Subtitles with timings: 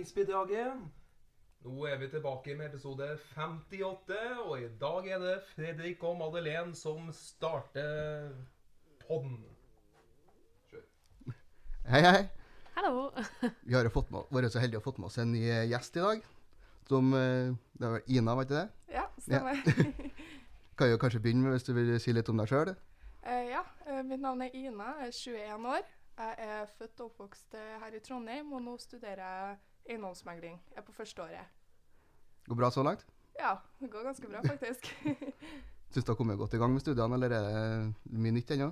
[0.00, 0.72] Dekningsbidraget.
[1.64, 4.14] Nå er vi tilbake med episode 58,
[4.46, 8.30] og i dag er det Fredrik og Madeleine som starter
[9.02, 9.44] podden.
[11.84, 12.22] Hei, hei.
[12.78, 13.10] Hallo.
[13.68, 15.68] Vi har jo fått med, vært så heldige å fått med oss en ny eh,
[15.68, 16.24] gjest i dag.
[16.88, 18.68] Som eh, Det var Ina, var ikke det?
[18.96, 19.60] Ja, stemmer.
[20.80, 22.72] Kan jo kanskje begynne med hvis du vil si litt om deg sjøl?
[23.20, 25.18] Uh, ja, eh, mitt navn er Ina, jeg er
[25.60, 25.96] 21 år.
[26.20, 30.60] Jeg er født og oppvokst eh, her i Trondheim, og nå studerer jeg eiendomsmegling.
[30.70, 31.46] Jeg er på første året.
[32.48, 33.06] Går bra så langt?
[33.38, 34.90] Ja, det går ganske bra, faktisk.
[35.90, 38.70] Syns du har kommet godt i gang med studiene, eller er det mye nytt ennå?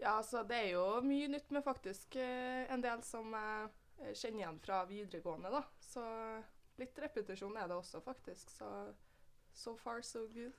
[0.00, 4.42] ja, altså det er jo mye nytt, men faktisk eh, en del som jeg kjenner
[4.42, 5.62] igjen fra videregående, da.
[5.80, 6.02] Så
[6.78, 8.50] litt repetisjon er det også, faktisk.
[8.52, 8.68] Så
[9.56, 10.52] so far, so good.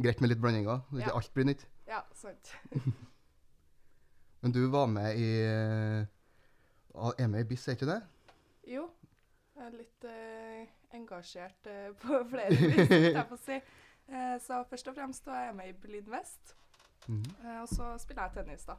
[0.00, 0.80] Greit med litt blandinger.
[0.96, 1.14] Ikke Ja.
[1.20, 1.66] alt blir nytt.
[1.86, 2.54] Ja, sant.
[4.40, 6.06] Men du var med i eh,
[7.20, 8.00] Er med i BIS, er ikke det?
[8.70, 8.86] Jo,
[9.60, 13.58] jeg er litt uh, engasjert uh, på flere vis, jeg få si.
[14.10, 16.56] Uh, så først og fremst da er jeg med i Bleed West,
[17.08, 17.22] Mhm.
[17.44, 18.74] eh, og så spiller jeg tennis, da.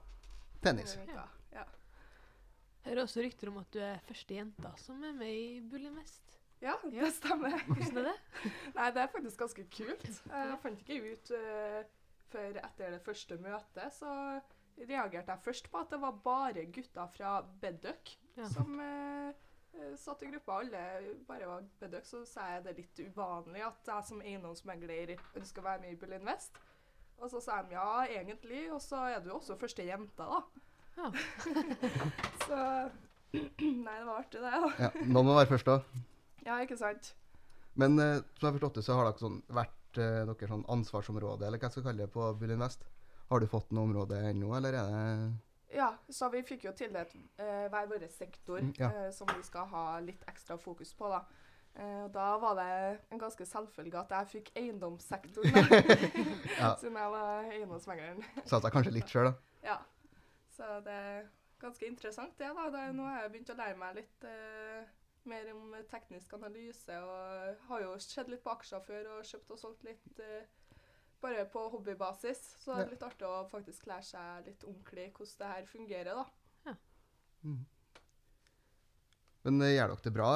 [0.63, 0.91] Tennis.
[1.09, 1.23] Ja.
[1.55, 1.63] Ja.
[2.85, 6.37] Hører også rykter om at du er første jenta som er med i Bullen Vest.
[6.61, 7.57] ja, det stemmer.
[7.65, 8.13] Hvordan er det?
[8.77, 10.05] Nei, det er faktisk ganske kult.
[10.29, 11.31] Jeg fant ikke ut
[12.31, 14.13] før etter det første møtet, så
[14.77, 18.47] reagerte jeg først på at det var bare gutter fra Bedøk Ja.
[18.53, 19.33] som eh,
[19.99, 20.59] satt i gruppa.
[20.61, 20.81] Alle
[21.27, 25.63] bare var Bedøk, så sa jeg det er litt uvanlig at jeg som eiendomsmegler ønsker
[25.63, 26.59] å være med i Berlin Vest.
[27.21, 30.41] Og så sa de ja, egentlig, og så er du også første jenta, da.
[30.97, 31.11] Ja.
[32.47, 32.61] så
[33.61, 34.71] Nei, det var artig, det, da.
[34.81, 36.01] Ja, Noen må være først, da.
[36.43, 37.13] Ja, ikke sant?
[37.79, 40.65] Men eh, som jeg har forstått det, så har dere sånn, vært eh, deres sånn
[40.75, 42.83] ansvarsområde, eller hva jeg skal kalle det, på Bullin Vest.
[43.31, 45.29] Har du fått noe område ennå, eller er det
[45.73, 48.89] Ja, så vi fikk jo tildelt eh, hver vår sektor Mm, ja.
[48.91, 51.21] eh, som vi skal ha litt ekstra fokus på, da.
[51.75, 55.53] Eh, og da var det en ganske selvfølge at jeg fikk eiendomssektoren.
[56.61, 56.75] Ja.
[56.81, 58.23] siden jeg var eiendomsmegleren.
[58.45, 59.37] Satsa kanskje litt sjøl, da?
[59.63, 59.77] Ja.
[60.51, 61.29] Så det er
[61.61, 62.49] ganske interessant, det.
[62.57, 62.67] da.
[62.73, 64.83] Det, nå har jeg begynt å lære meg litt eh,
[65.31, 69.59] mer om teknisk analyse, og har jo sett litt på aksjer før og kjøpt og
[69.61, 70.43] solgt litt eh,
[71.21, 72.41] bare på hobbybasis.
[72.61, 76.21] Så det er litt artig å faktisk lære seg litt ordentlig hvordan det her fungerer,
[76.21, 76.75] da.
[77.41, 77.61] Mhm.
[79.41, 80.31] Men eh, gjør dere det bra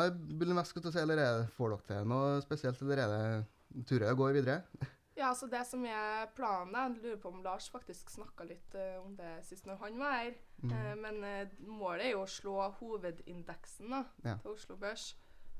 [0.90, 4.38] si, eller er det, får dere til noe spesielt, eller er det turer og går
[4.41, 4.62] videre?
[5.16, 8.97] Ja, så det som er planen, jeg lurer på om Lars faktisk snakka litt uh,
[9.00, 10.34] om det sist når han var her.
[10.59, 10.74] Mm.
[10.74, 14.34] Uh, men uh, målet er jo å slå hovedindeksen da, Ja.
[14.44, 15.13] til Oslo Børs.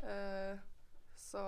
[0.04, 0.58] Eh,
[1.16, 1.42] så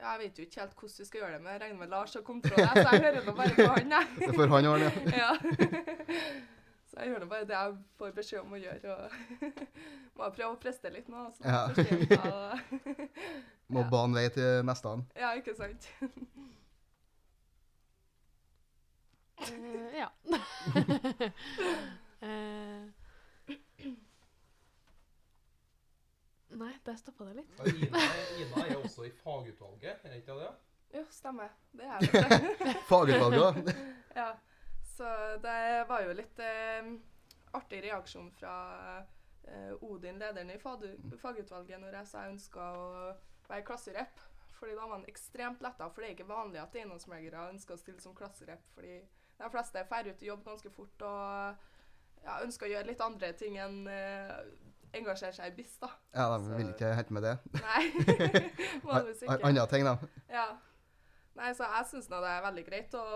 [0.00, 2.14] jeg vet jo ikke helt hvordan vi skal gjøre det, men jeg regner med Lars
[2.14, 4.06] har kontroll, så jeg hører nå bare på han, jeg.
[4.34, 5.32] For han har det, ja.
[6.90, 8.94] Så jeg gjør nå bare det jeg får beskjed om å gjøre.
[8.94, 9.10] og
[10.16, 11.26] Må prøve å preste litt nå.
[11.36, 11.66] Så Ja.
[13.68, 13.88] Må Ja.
[13.90, 15.02] bane vei til neste an.
[15.18, 15.88] Ja, ikke sant.
[19.42, 20.08] uh, ja.
[22.24, 22.86] Eh,
[26.60, 27.58] nei, der stoppa det litt.
[27.72, 28.02] Ina,
[28.40, 30.52] Ina er også i fagutvalget, er det ikke det?
[30.96, 31.52] Jo, stemmer.
[31.76, 32.74] Det er det.
[32.90, 33.76] Fagutvalget, da.
[34.20, 34.30] Ja,
[34.96, 35.08] så
[35.42, 35.58] det
[35.88, 36.86] var jo litt eh,
[37.58, 38.54] artig reaksjon fra
[39.44, 42.88] eh, Odin, lederen i fagutvalget, når jeg sa jeg ønska å
[43.50, 44.24] være klasserep.
[44.56, 47.80] Fordi da var han ekstremt letta, for det er ikke vanlig at eiendomsmeglere ønsker å
[47.80, 48.62] stille som klasserep.
[48.72, 49.02] Fordi
[49.36, 51.66] de fleste drar ut i jobb ganske fort og
[52.24, 54.32] ja, ønsker å gjøre litt andre ting enn eh,
[55.00, 55.90] engasjere seg i BIS, da.
[56.16, 57.34] Ja, de vil ikke helt med det.
[57.60, 57.82] Nei,
[58.86, 59.38] vanligvis ikke.
[59.50, 59.96] Andre ting, da.
[60.32, 60.46] Ja.
[61.36, 63.06] Nei, så jeg syns det er veldig greit å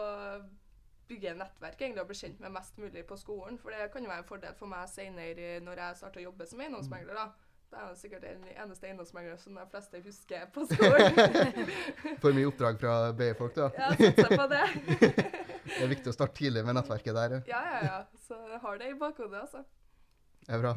[1.11, 3.57] bygge nettverk egentlig, og bli kjent med mest mulig på skolen.
[3.59, 6.47] For det kan jo være en fordel for meg senere når jeg starter å jobbe
[6.47, 7.17] som eiendomsmegler.
[7.19, 7.31] da.
[7.71, 11.19] Det er sikkert den eneste eiendomsmegler som de fleste husker på skolen.
[12.23, 13.69] For mye oppdrag fra BI-folk, da.
[13.79, 14.65] ja, satser på det.
[15.71, 17.35] Det er viktig å starte tidlig med nettverket der.
[17.37, 17.43] ja.
[17.53, 17.99] Ja, ja, ja.
[18.27, 18.35] Så
[18.65, 19.63] har det i bakhodet, altså.
[20.49, 20.73] Det er bra.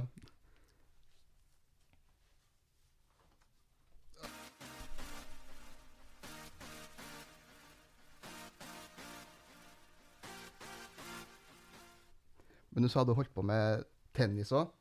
[12.74, 13.86] Men du sa du holdt på med
[14.18, 14.72] tennis òg.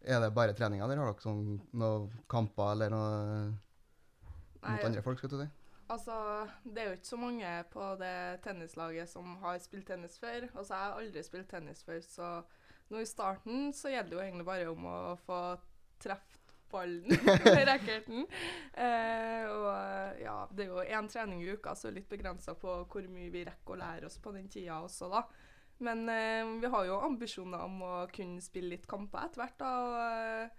[0.00, 3.08] Er det bare treninga, eller har dere sånn, noen kamper eller noe
[4.60, 5.20] mot Nei, andre folk?
[5.20, 5.48] skal du si?
[5.90, 6.14] Altså,
[6.64, 8.14] det er jo ikke så mange på det
[8.44, 10.46] tennislaget som har spilt tennis før.
[10.54, 12.30] Og så har jeg aldri spilt tennis før, så
[12.90, 15.40] nå i starten så gjelder det jo egentlig bare om å få
[16.00, 16.40] truffet
[16.70, 18.26] ballen med racketen.
[18.72, 23.08] Eh, og ja, det er jo én trening i uka, så litt begrensa på hvor
[23.10, 25.24] mye vi rekker å lære oss på den tida også, da.
[25.80, 29.62] Men eh, vi har jo ambisjoner om å kunne spille litt kamper etter hvert.
[29.64, 30.58] Og,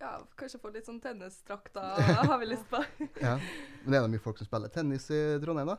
[0.00, 2.00] ja, kanskje få litt sånn tennisdrakter
[2.30, 2.80] har vi lyst på.
[3.26, 3.36] Ja.
[3.84, 5.78] Men er det mye folk som spiller tennis i Trondheim, da?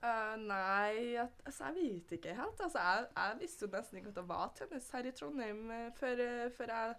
[0.00, 2.60] Uh, nei, at, altså, jeg vet ikke helt.
[2.64, 5.90] Altså, jeg, jeg visste jo nesten ikke at det var tennis her i Trondheim eh,
[5.98, 6.94] før, eh, før jeg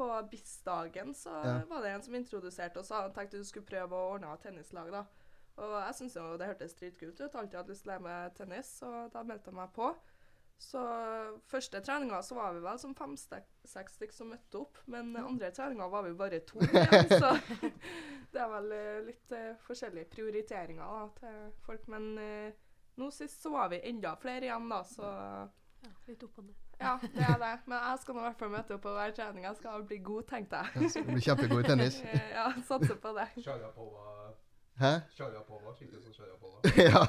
[0.00, 1.54] På BIS-dagen så Ja.
[1.68, 4.90] var det en som introduserte oss og tenkte du skulle prøve å ordne tennislag.
[4.94, 5.04] da.
[5.60, 7.34] Og jeg syntes jo det hørtes dritkult ut.
[7.36, 9.90] Alltid hadde lyst til å lære meg tennis, og da meldte jeg meg på.
[10.60, 10.80] Så
[11.48, 15.86] første treninga så var vi vel som fem-seks stykker som møtte opp, men andre treninga
[15.88, 17.30] var vi bare to igjen, så
[18.34, 21.88] det er vel eh, litt uh, forskjellige prioriteringer da, til folk.
[21.90, 22.52] Men uh,
[23.00, 25.14] nå sist så var vi enda flere igjen, da, så
[25.80, 26.56] Ja, litt opp og ned.
[26.84, 27.54] ja, det er det.
[27.64, 29.48] Men jeg skal nå i hvert fall møte opp på hver trening.
[29.48, 30.84] Jeg skal bli god, tenkte jeg.
[30.84, 32.00] Ja, så Du blir kjempegod i tennis.
[32.36, 33.28] Ja, satser på det.
[33.40, 34.06] Sharapova,
[34.80, 34.94] Hæ?
[35.16, 36.60] Sharapova, skikkelig som Sharapova.
[36.92, 37.04] ja.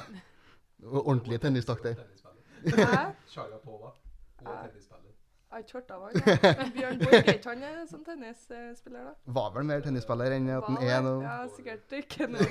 [0.82, 1.94] Og Ordentlige tennistakter.
[2.00, 2.31] Tennisspiller.
[2.66, 3.12] Hæ?
[3.32, 5.08] Sharapova og er tennisspiller.
[5.52, 6.12] Jeg har ikke hørt av han.
[6.16, 6.64] ja.
[6.74, 9.12] Bjørn Borg er ikke han eh, som tennisspiller, da?
[9.36, 11.12] Var vel mer tennisspiller enn at han er nå.
[11.26, 12.46] Ja, sikkert ikke noe.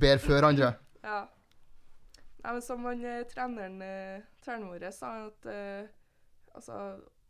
[0.00, 0.72] Bedre før andre.
[1.08, 1.20] Ja.
[2.42, 5.86] Nei, men som han eh, treneren, eh, treneren vår sa, at uh,
[6.58, 6.76] altså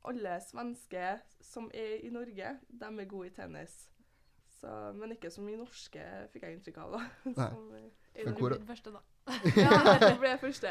[0.08, 1.04] alle svenske
[1.44, 3.76] som er i Norge, de er gode i tennis.
[4.58, 6.02] Så, men ikke så mye norske,
[6.32, 6.96] fikk jeg inntrykk av.
[6.96, 7.02] da.
[7.38, 7.48] Nei.
[7.54, 7.86] Som, eh,
[8.16, 8.56] er, Men Du hvor-
[9.56, 10.70] Ja, det ble første.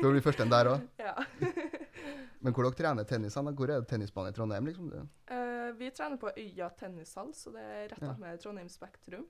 [0.00, 0.86] Du blir første en der òg.
[1.06, 1.14] ja.
[2.44, 3.52] Men hvor dere trener tennisene?
[3.58, 4.66] Hvor er det tennisbanen i Trondheim?
[4.70, 4.88] liksom?
[5.26, 8.14] Eh, vi trener på Øya tennishall, så det er rett Ja.
[8.20, 9.26] med Trondheim Spektrum.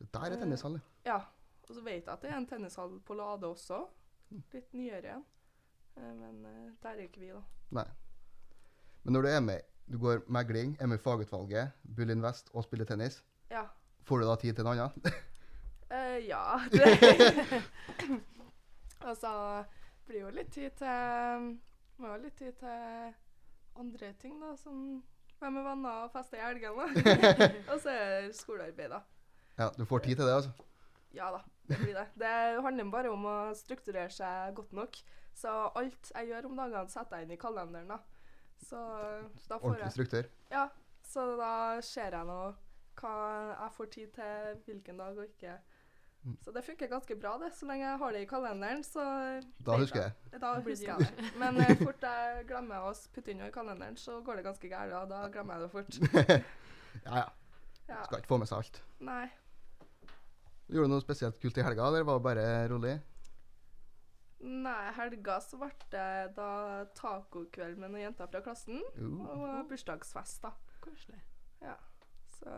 [0.00, 1.12] Der er tennishall, ja.
[1.12, 1.20] Ja.
[1.68, 3.84] Og så vet jeg at det er en tennishall på Lade også.
[4.54, 5.24] Litt nyere igjen.
[5.96, 7.40] Uh, men eh, der er ikke vi, da.
[7.80, 7.86] Nei.
[9.04, 12.64] Men når du er med du går megling, er med i fagutvalget, Bull Invest og
[12.66, 13.20] spiller tennis,
[13.50, 13.62] Ja.
[14.02, 15.12] får du da tid til noe annet?
[16.16, 16.60] Eh, ja.
[19.00, 19.64] Det så
[20.06, 21.50] blir jo litt tid til
[22.00, 23.12] Må jo litt tid til
[23.76, 25.02] andre ting, da, som
[25.40, 26.86] være med venner og feste i helgene.
[27.70, 29.02] og så er det skolearbeid, da.
[29.58, 30.50] Ja, du får tid til det, altså.
[31.16, 32.06] Ja da, det blir det.
[32.20, 32.32] Det
[32.64, 34.96] handler bare om å strukturere seg godt nok.
[35.36, 37.92] Så alt jeg gjør om dagene, setter jeg inn i kalenderen.
[37.92, 38.00] da.
[38.64, 38.80] Så,
[39.48, 40.30] da får Ordentlig jeg struktur.
[40.52, 40.66] Ja,
[41.04, 41.52] så da
[41.84, 42.40] ser jeg nå
[43.00, 43.16] hva
[43.52, 45.58] jeg får tid til hvilken dag og ikke.
[46.26, 46.36] Mm.
[46.42, 47.52] Så det funker ganske bra, det.
[47.54, 49.02] Så lenge jeg har det i kalenderen, så
[49.66, 50.14] Da husker jeg.
[50.32, 51.32] Da Da husker jeg det.
[51.38, 54.70] Men eh, fort jeg glemmer å putte inn noe i kalenderen, så går det ganske
[54.72, 54.96] gærent.
[55.02, 56.44] og Da glemmer jeg det fort.
[57.04, 57.26] Ja, ja.
[57.86, 57.98] Ja.
[58.06, 58.78] Skal ikke få med seg alt.
[59.04, 59.26] Nei.
[60.72, 62.94] Gjorde du noe spesielt kult i helga, eller var det bare rolig?
[64.40, 66.08] Nei, helga så ble det
[66.38, 66.48] da
[66.96, 68.80] tacokveld med noen jenter fra klassen.
[68.96, 69.22] Uh.
[69.28, 70.54] Og bursdagsfest, da.
[70.82, 71.20] Koselig.
[72.40, 72.50] Så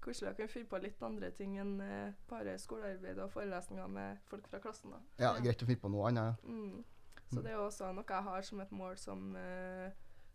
[0.00, 4.18] koselig å kunne fylle på litt andre ting enn eh, bare skolearbeid og forelesninger med
[4.30, 4.90] folk fra klassen.
[4.90, 4.98] da.
[5.18, 5.40] Ja, Ja.
[5.40, 6.42] greit å fylle på noe annet.
[6.44, 6.84] Mm.
[7.30, 7.42] Så Mm.
[7.44, 9.90] det er også noe jeg har som et mål som eh,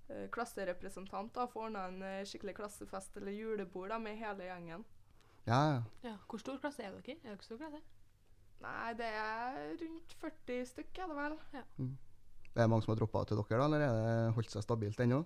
[0.09, 1.33] eh, klasserepresentant.
[1.33, 4.85] da, Få ordna en eh, skikkelig klassefest eller julebord da, med hele gjengen.
[5.47, 5.81] Ja, ja.
[6.03, 7.17] Ja, Hvor stor klasse er dere?
[7.23, 7.81] Er dere stor klasse?
[8.61, 11.37] Nei, det er rundt 40 stykk, er det vel?
[12.55, 13.91] Er det mange som har droppa til dere, da, eller er
[14.27, 15.25] det holdt seg stabilt ennå?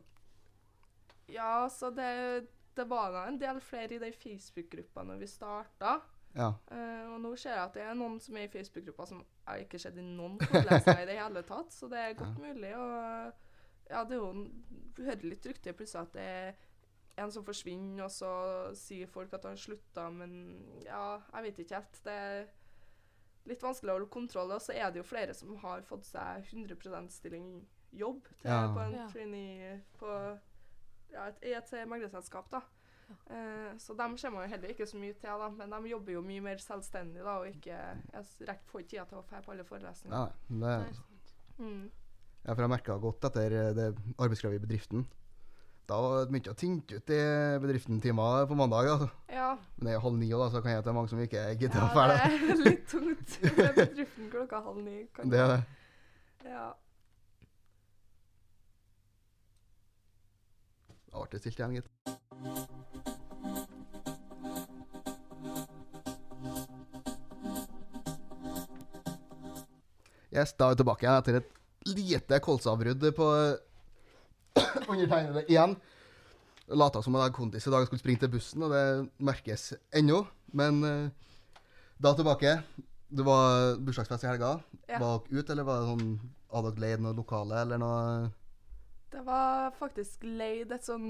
[1.30, 6.00] Ja, så det, det var da en del flere i de Facebook-gruppa når vi starta.
[6.36, 6.52] Ja.
[6.72, 9.48] Uh, og nå ser jeg at det er noen som er i Facebook-gruppa som jeg
[9.48, 11.74] har ikke sett i noen forelesninger i det hele tatt.
[11.74, 12.76] Så det er godt mulig.
[12.78, 13.34] Og
[13.90, 14.48] ja, det er jo
[14.96, 18.30] Du hører litt rykter plutselig at det er en som forsvinner, og så
[18.80, 20.38] sier folk at han slutta, men
[20.86, 21.98] ja, jeg vet ikke helt.
[22.06, 22.46] Det er
[23.50, 26.46] litt vanskelig å holde kontroll, og så er det jo flere som har fått seg
[26.54, 27.50] 100% stilling
[27.92, 28.70] jobb til, Ja.
[28.72, 29.08] på en Ja.
[29.12, 30.40] trainee på
[31.14, 32.64] ja, et, i et meglerselskap, da.
[33.10, 36.26] Eh, så dem kommer jo heller ikke så mye til, da, men de jobber jo
[36.26, 37.78] mye mer selvstendig da, og ikke,
[38.14, 40.36] jeg rekker får ikke tida til å dra på alle forelesninger.
[40.50, 41.06] Nei, det.
[41.60, 41.88] Mm.
[42.46, 43.88] ja, for jeg merka godt etter eh, det
[44.18, 45.08] arbeidskravet i bedriften.
[45.90, 47.22] Da det mye å tenke ut i
[47.64, 48.92] bedriften timer på mandag.
[48.92, 49.08] Altså.
[49.34, 51.22] Ja, Men det er jo halv ni, og da, så kan jeg er mange som
[51.24, 55.00] ikke gidder ja å dra det er litt tungt med bedriften klokka halv ni.
[55.16, 55.64] kan Det er det.
[56.46, 56.68] Ja.
[61.10, 61.90] Da ble det stilt igjen, gitt.
[70.30, 71.50] Yes, da er vi tilbake igjen etter et
[71.90, 73.30] lite kolsavbrudd på
[74.90, 75.74] undertegnede igjen.
[76.70, 78.84] Lata som jeg hadde kondis i dag og skulle springe til bussen, og det
[79.26, 80.22] merkes ennå.
[80.54, 81.10] Men eh,
[81.98, 82.60] da tilbake.
[83.10, 84.60] Det var bursdagsfest i helga.
[84.86, 85.00] Ja.
[85.02, 86.12] Var dere ute, eller var det sånn
[86.50, 88.04] Hadde dere leid noe lokale, eller noe
[89.10, 91.10] Det var faktisk leid et sånn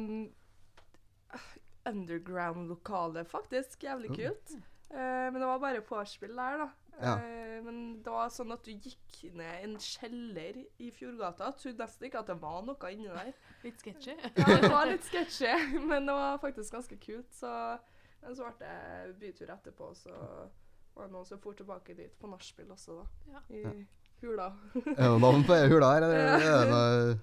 [1.35, 1.49] eh,
[1.89, 3.83] underground-lokale, faktisk.
[3.83, 4.53] Jævlig kult.
[4.53, 4.67] kult.
[4.89, 6.69] Uh, men det var bare vorspiel der, da.
[6.99, 7.11] Ja.
[7.19, 11.51] Uh, men det var sånn at du gikk ned en kjeller i Fjordgata.
[11.59, 13.31] Trodde nesten ikke at det var noe inni der.
[13.65, 14.15] Litt sketchy.
[14.39, 15.53] Ja, det var litt sketchy,
[15.91, 17.29] men det var faktisk ganske kult.
[17.35, 17.53] Så,
[18.23, 20.15] ble det bytur etterpå, så
[20.95, 23.35] var det noen som for tilbake dit på nachspiel også, da.
[23.35, 23.45] Ja.
[23.53, 24.49] I hula.
[24.97, 27.17] Er det navn på hula her, eller er det noe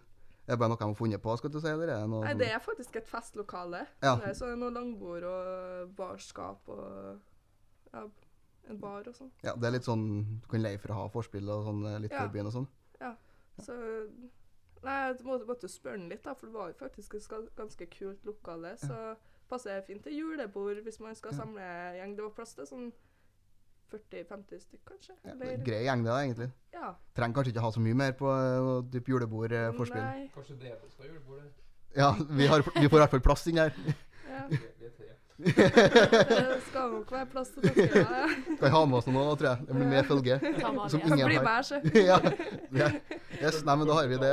[0.47, 2.25] er det bare noe de har funnet på, skal du si, eller er det noe
[2.25, 3.87] Nei, det er faktisk et festlokale.
[4.03, 4.17] Ja.
[4.17, 7.21] Det er så er noe langbord og barskap og
[7.93, 8.05] ja,
[8.71, 9.31] en bar og sånn.
[9.43, 10.07] Ja, det er litt sånn
[10.43, 12.25] du kan leie for å ha forspill og sånn eh, litt Ja.
[12.25, 12.69] før byen og sånn.
[13.59, 13.73] Så
[14.85, 17.87] Nei, jeg måtte måtte spørre den litt, da, for det var jo faktisk et ganske
[17.91, 18.75] kult lokale.
[18.79, 19.17] Så
[19.49, 21.39] passer det fint til julebord hvis man skal Ja.
[21.39, 21.63] samle
[21.97, 22.15] gjeng.
[22.17, 22.93] Det var plass til sånn
[23.93, 25.15] 40-50 stykk, kanskje.
[25.25, 26.49] Ja, det er en grei gjeng, det, da, egentlig.
[26.75, 26.91] ja.
[27.17, 30.03] Trenger kanskje ikke ha så mye mer på uh, type julebord, eh, forspill.
[30.03, 30.27] Nei.
[30.35, 31.53] Kanskje det skal gjøre bordet?
[31.97, 33.77] Ja, vi, har, vi får i hvert fall plass inn der.
[34.29, 34.49] Ja.
[35.37, 35.53] Det
[36.65, 38.01] skal nok være plass til dere.
[38.01, 38.29] Ja.
[38.61, 39.67] Kan ha med oss noen nå, tror jeg.
[39.69, 40.39] Det blir med følge.
[40.89, 41.63] Som ingen har.
[41.63, 41.81] så.
[42.11, 42.17] ja.
[42.73, 42.89] ja.
[43.43, 44.33] Yes, nei, men da har vi det.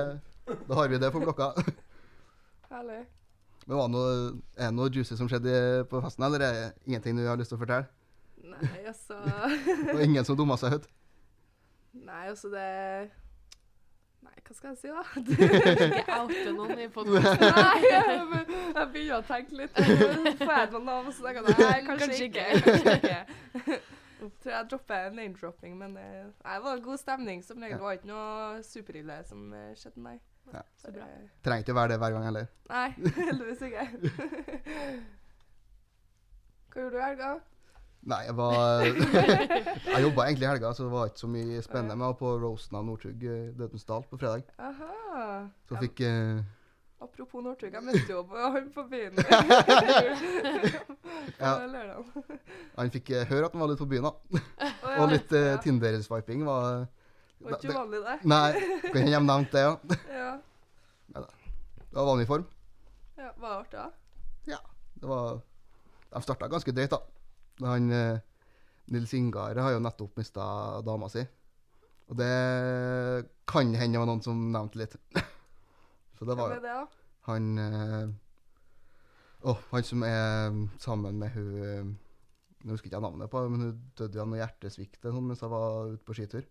[0.70, 1.50] Da har vi det på blokka.
[2.72, 3.02] Herlig.
[3.66, 4.14] Men var det noe,
[4.56, 7.52] er det noe juicy som skjedde på festen, eller er det ingenting du har lyst
[7.52, 7.88] til å fortelle?
[8.62, 9.18] Nei, altså
[9.96, 10.88] Og ingen som dumma seg ut?
[11.94, 12.68] Nei, altså det
[14.24, 15.04] Nei, hva skal jeg si, da?
[16.00, 17.44] Ikke oute noen i podkasten.
[17.58, 18.06] Nei, jeg,
[18.78, 19.82] jeg begynner å tenke litt.
[20.40, 22.46] Får jeg noen navn, så tenker jeg nei, kanskje, Kanskje ikke.
[22.56, 22.64] ikke.
[22.72, 23.82] Kanskje ikke.
[24.24, 27.76] Tror jeg dropper name-dropping, men eh, nei, det var god stemning som regel.
[27.82, 30.16] Det var ikke noe superille som eh, skjedde, nei.
[30.54, 30.62] Ja.
[30.80, 31.08] Så bra.
[31.44, 32.48] Trenger ikke være det hver gang heller.
[32.72, 32.88] Nei,
[33.20, 33.86] heldigvis ikke.
[36.74, 37.34] Hva gjorde du i helga?
[38.04, 38.82] Nei, jeg var
[39.94, 41.96] Jeg jobba egentlig i helga, så det var ikke så mye spennende.
[41.96, 43.22] Men jeg var på roasten av Northug
[43.60, 44.44] Dødens dal på fredag.
[44.60, 44.90] Aha.
[45.70, 46.42] Så Ja, fikk eh,
[47.04, 49.16] Apropos Northug, jeg møtte jo han på byen.
[51.40, 51.54] Ja.
[52.78, 54.42] Han fikk eh, høre at han var litt på byen, da.
[54.60, 54.98] Ja.
[55.04, 56.86] Og litt eh, Tinder-swiping var
[57.40, 58.16] Det var ikke uvanlig, det.
[58.30, 58.52] Nei,
[58.86, 59.74] kan hende de nevnte det, ja.
[60.14, 61.24] Ja.
[61.84, 62.46] Det var vanlig form.
[63.20, 63.32] ja.
[63.38, 63.90] Var det artig, da?
[65.04, 65.42] Det var
[66.14, 67.00] De starta ganske drøyt, da.
[67.62, 68.20] Han eh,
[68.94, 70.46] Nils Ingar har jo nettopp mista
[70.86, 71.24] dama si.
[72.12, 72.34] Og det
[73.50, 74.98] kan hende det var noen som nevnte litt.
[76.18, 76.78] Så det var jo det,
[77.28, 78.10] han eh,
[79.44, 81.88] Å, han som er sammen med hun Jeg
[82.64, 85.52] Nå husker ikke jeg navnet på men hun døde av noe hjertesvikt sånn mens hun
[85.52, 86.46] var ute på skitur.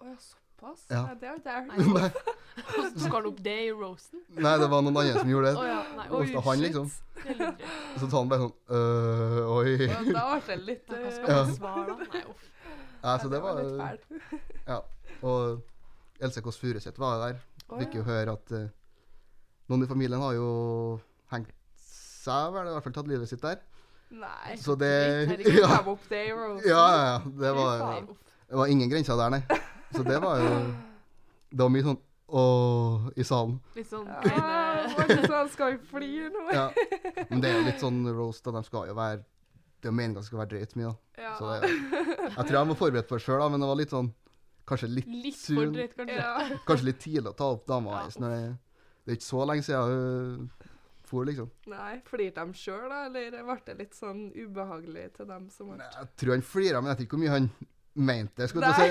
[0.00, 0.14] Oh, ja,
[0.58, 0.86] såpass?
[0.88, 1.02] Ja.
[1.06, 3.12] Nei, det har ikke jeg hørt.
[3.12, 4.20] Han opp det i roasten?
[4.28, 5.60] nei, det var noen andre som gjorde det.
[5.60, 5.68] det.
[5.68, 5.82] ja.
[5.96, 6.90] Nei, oi, så han, liksom.
[7.98, 9.72] Så tar han bare sånn øh, Oi.
[9.84, 12.08] Ja, Da ble det litt Hva eh, skal man svare da?
[12.14, 12.48] Nei, uff.
[12.98, 14.84] Ja, så det var litt fælt.
[15.26, 17.40] Og Else Kåss Furuseth var der.
[17.68, 18.00] Fikk ja.
[18.00, 18.66] jo høre at uh,
[19.70, 20.48] noen i familien har jo
[21.30, 23.60] hengt seg, vel, i hvert fall tatt livet sitt der.
[24.18, 24.56] Nei.
[24.58, 24.90] Så det
[25.30, 25.70] Herregud, Ja,
[26.66, 27.02] ja, ja.
[27.04, 27.18] ja.
[27.42, 27.98] Det var,
[28.48, 29.42] det var ingen grenser der, nei.
[29.94, 30.50] Så det var jo
[31.50, 33.54] Det var mye sånn åh i salen.
[33.76, 36.42] Litt sånn Ja, kleine var det skal vi fly nå?
[36.52, 36.66] Ja.
[37.30, 39.22] Men det er jo litt sånn roast, og de skal jo være
[39.80, 41.22] Det er jo meningen at skal være drøyt mye, da.
[41.22, 41.34] Ja.
[41.38, 44.10] Så det, jeg tror jeg var forberedt på det sjøl, men det var litt sånn
[44.68, 46.16] Kanskje litt, Litt sun- drøyt, kanskje.
[46.20, 46.58] ja.
[46.68, 48.18] Kanskje litt tidlig å ta opp dama Ja, hennes.
[48.20, 48.42] når det,
[49.06, 50.50] det er ikke så lenge siden hun
[51.08, 51.48] for, liksom.
[51.72, 52.98] Nei, flirte de sjøl, da?
[53.08, 56.90] Eller ble det litt sånn ubehagelig til dem som ble Jeg tror han flira, men
[56.92, 57.48] jeg vet ikke hvor mye han
[57.98, 58.54] mente det.
[58.54, 58.86] å si.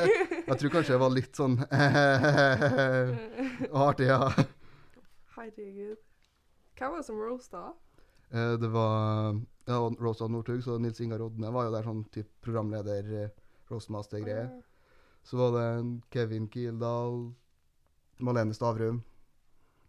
[0.47, 1.55] Jeg tror kanskje jeg var litt sånn
[3.87, 4.19] artig, ja.
[5.37, 5.99] Herregud.
[6.77, 7.61] Hvem var det som roasta?
[8.31, 9.35] Eh, Det var
[9.67, 13.29] ja, Roast Northug, så Nils Ingar Rodne var jo der sånn type programleder, eh,
[13.71, 14.47] roastmaster-greie.
[15.27, 15.69] Så var det
[16.13, 17.31] Kevin Kildahl,
[18.23, 19.01] Malene Stavrum,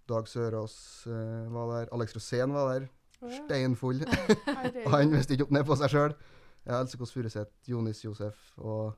[0.09, 0.75] Dag Sørås
[1.07, 2.89] eh, var der, Alex Rosén var der,
[3.21, 3.43] Å, ja.
[3.45, 4.01] steinfull.
[4.95, 6.13] Han visste ikke opp ned på seg sjøl.
[6.69, 8.97] Else Kåss Furuseth, Jonis Josef, og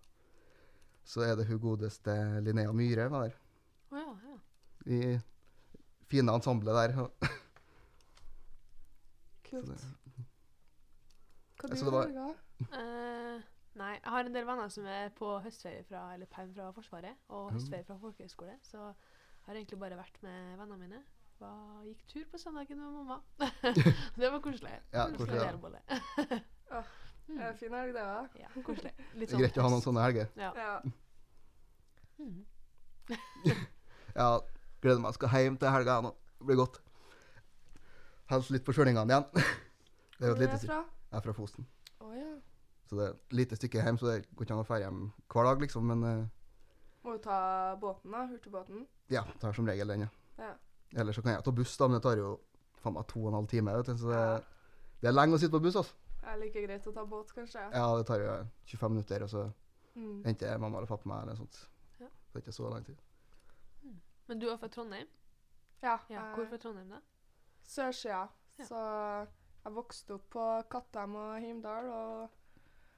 [1.11, 2.15] så er det hun godeste
[2.47, 3.39] Linnea Myhre var der.
[3.91, 4.37] Oh, ja, ja.
[4.87, 4.99] I
[6.11, 6.95] fine ensemblet der.
[9.51, 9.87] Kult.
[11.61, 12.29] Hva du gjør var- da?
[12.61, 13.41] Uh,
[13.81, 17.17] nei, jeg har en del venner som er på høstferie fra, eller perm fra Forsvaret,
[17.29, 21.03] og høstferie fra folkehøyskole, så jeg har egentlig bare vært med vennene mine.
[21.41, 23.21] Var, gikk tur på søndagen med mamma.
[24.21, 24.77] det var koselig.
[24.93, 25.81] Ja, Koselig koselig,
[26.71, 26.83] ja.
[27.31, 27.41] Mm.
[27.41, 28.39] Eh, Fin helg, det, òg.
[28.41, 28.93] Ja, koselig.
[29.15, 30.31] Litt Det er greit å ha noen sånne helger.
[30.37, 30.51] Ja.
[30.59, 30.81] Ja.
[32.21, 32.41] Mm.
[34.15, 34.27] Ja,
[34.83, 35.15] gleder meg.
[35.15, 36.11] Skal hjem til helga jeg nå.
[36.41, 36.81] Det blir godt.
[38.31, 39.27] Helst litt på sjølingene igjen.
[40.19, 40.81] Det er jo et lite stykke.
[41.11, 41.67] Jeg er fra Fosen.
[42.03, 42.33] Oh, ja.
[42.91, 44.99] Så det er et lite stykke hjem, så det går ikke an å dra hjem
[45.33, 45.87] hver dag, liksom.
[45.89, 46.27] Men uh,
[47.07, 47.39] Må du ta
[47.81, 48.25] båten, da?
[48.29, 48.83] Hurtigbåten?
[49.15, 50.11] ja, tar som regel den, ja.
[50.43, 50.51] Ja.
[51.01, 52.35] Ellers så kan jeg ta buss, da, men det tar jo
[52.83, 53.77] faen meg to og en halv time.
[53.79, 53.97] Vet du.
[54.03, 54.37] Så det, Ja.
[55.01, 55.95] det er lenge å sitte på buss, altså.
[56.21, 57.63] Det er like greit å ta båt, kanskje.
[57.73, 58.35] Ja, det tar jo
[58.67, 59.53] 25 minutter, og så
[59.97, 60.23] Mm.
[60.25, 61.67] henter jeg mamma eller pappa meg, eller noe sånt.
[62.01, 62.07] Ja.
[62.33, 62.97] Det er ikke så lang tid.
[64.29, 65.09] Men du er fra Trondheim?
[65.83, 65.99] Ja.
[66.09, 67.01] Ja, Hvor fra Trondheim, da?
[67.67, 68.29] Sørsida.
[68.59, 68.65] Ja.
[68.65, 68.77] Så
[69.65, 72.31] jeg vokste opp på Kattheim og Heimdal og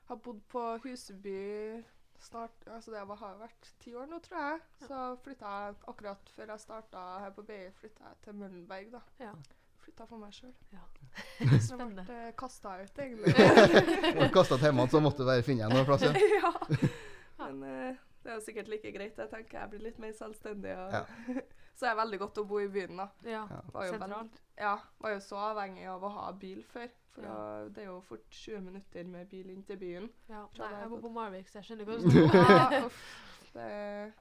[0.09, 1.85] har bodd på Huseby
[2.23, 4.61] snart Altså det har vært ti år nå, tror jeg.
[4.87, 9.01] Så flytta jeg akkurat før jeg starta her på BI, flytta jeg til Møllenberg, da.
[9.19, 9.33] Ja.
[9.83, 10.53] Flytta for meg sjøl.
[10.73, 10.85] Ja.
[11.59, 12.05] Så Spennende.
[12.07, 13.35] ble jeg kasta ut, egentlig.
[14.17, 16.07] Ble kasta til hjemme, så måtte du bare finne igjen noen plass.
[16.09, 16.53] Ja.
[17.43, 17.51] ja.
[17.51, 19.19] Men uh, det er jo sikkert like greit.
[19.19, 20.77] Jeg tenker jeg blir litt mer selvstendig.
[20.79, 21.03] Og Ja.
[21.75, 23.09] så er det veldig godt å bo i byen, da.
[23.27, 23.43] Ja.
[23.75, 24.37] Var jo sentralt.
[24.39, 26.89] veldig- Ja, var jo så avhengig av å ha bil før.
[27.13, 27.69] For Ja.
[27.69, 30.07] det er jo fort 20 minutter med bil inn til byen.
[30.31, 30.47] Ja.
[30.59, 32.91] Nei, jeg jeg bor på Malvik, så jeg skjønner hva du snakker om.
[33.53, 34.13] Det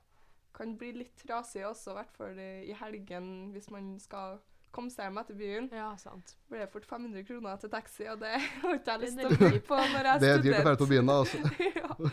[0.57, 4.39] kan bli litt trasig også, i hvert fall i helgen hvis man skal
[4.75, 5.67] komme seg hjem etter byen.
[5.75, 6.33] Ja, sant.
[6.51, 9.51] Ble fort 500 kroner til taxi, og det har ikke jeg lyst til er å
[9.51, 10.91] bli på når jeg Det er er dyrt å dra på student.
[10.95, 11.19] byen da.
[11.21, 11.37] Altså.
[11.81, 12.11] ja.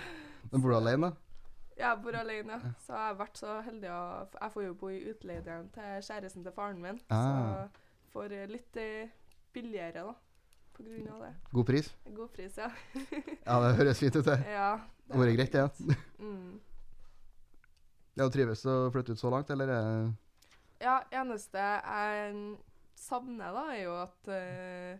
[0.52, 1.10] Men bor du alene?
[1.10, 1.24] da?
[1.78, 2.72] Jeg bor alene, ja.
[2.82, 4.00] Så jeg har vært så heldig å
[4.34, 6.98] Jeg får jo bo i utleiden til kjæresten til faren min.
[7.14, 7.68] Ah.
[7.68, 9.12] Så får litt eh,
[9.54, 10.16] billigere, da.
[10.74, 11.32] På grunn av det.
[11.54, 11.92] God pris?
[12.14, 12.70] God pris, ja.
[13.48, 14.38] Ja, det høres fint ut, det.
[14.50, 14.72] Ja.
[15.08, 15.62] Det Vært greit, det.
[15.62, 15.98] Ja.
[16.18, 16.58] Mm.
[18.18, 19.70] Ja, du trives å flytte ut så langt, eller?
[20.78, 22.56] Ja, eneste jeg
[22.98, 24.98] savner, da, er jo at uh,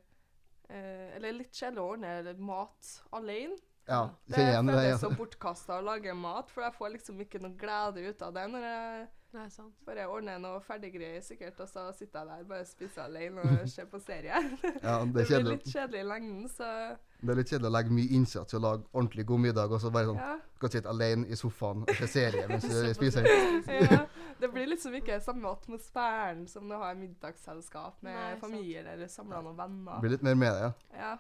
[0.70, 3.58] uh, Eller litt kjedelig å ordne mat alene.
[3.88, 8.04] Ja, Det føles så bortkasta å lage mat, for jeg får liksom ikke noe glede
[8.04, 9.06] ut av det når jeg
[9.37, 9.75] Nei, sant.
[9.85, 13.88] bare ordner noe ferdiggreier, sikkert, og så sitter jeg der bare spiser alene og ser
[13.90, 14.40] på serie.
[14.83, 16.70] Ja, det, Det blir litt kjedelig i lengden, så
[17.18, 19.81] det er litt kjedelig å legge mye innsats i å lage ordentlig god middag, og
[19.83, 20.35] så bare sånn ja.
[20.61, 23.26] skal sitte alene i sofaen og se serie mens du spiser.
[23.74, 24.05] ja.
[24.38, 28.92] Det blir liksom ikke samme atmosfæren som du har i middagsselskap med Nei, sant.
[28.94, 29.98] eller samla noen venner.
[29.98, 31.00] Det blir litt mer med det, ja.
[31.02, 31.16] Ja.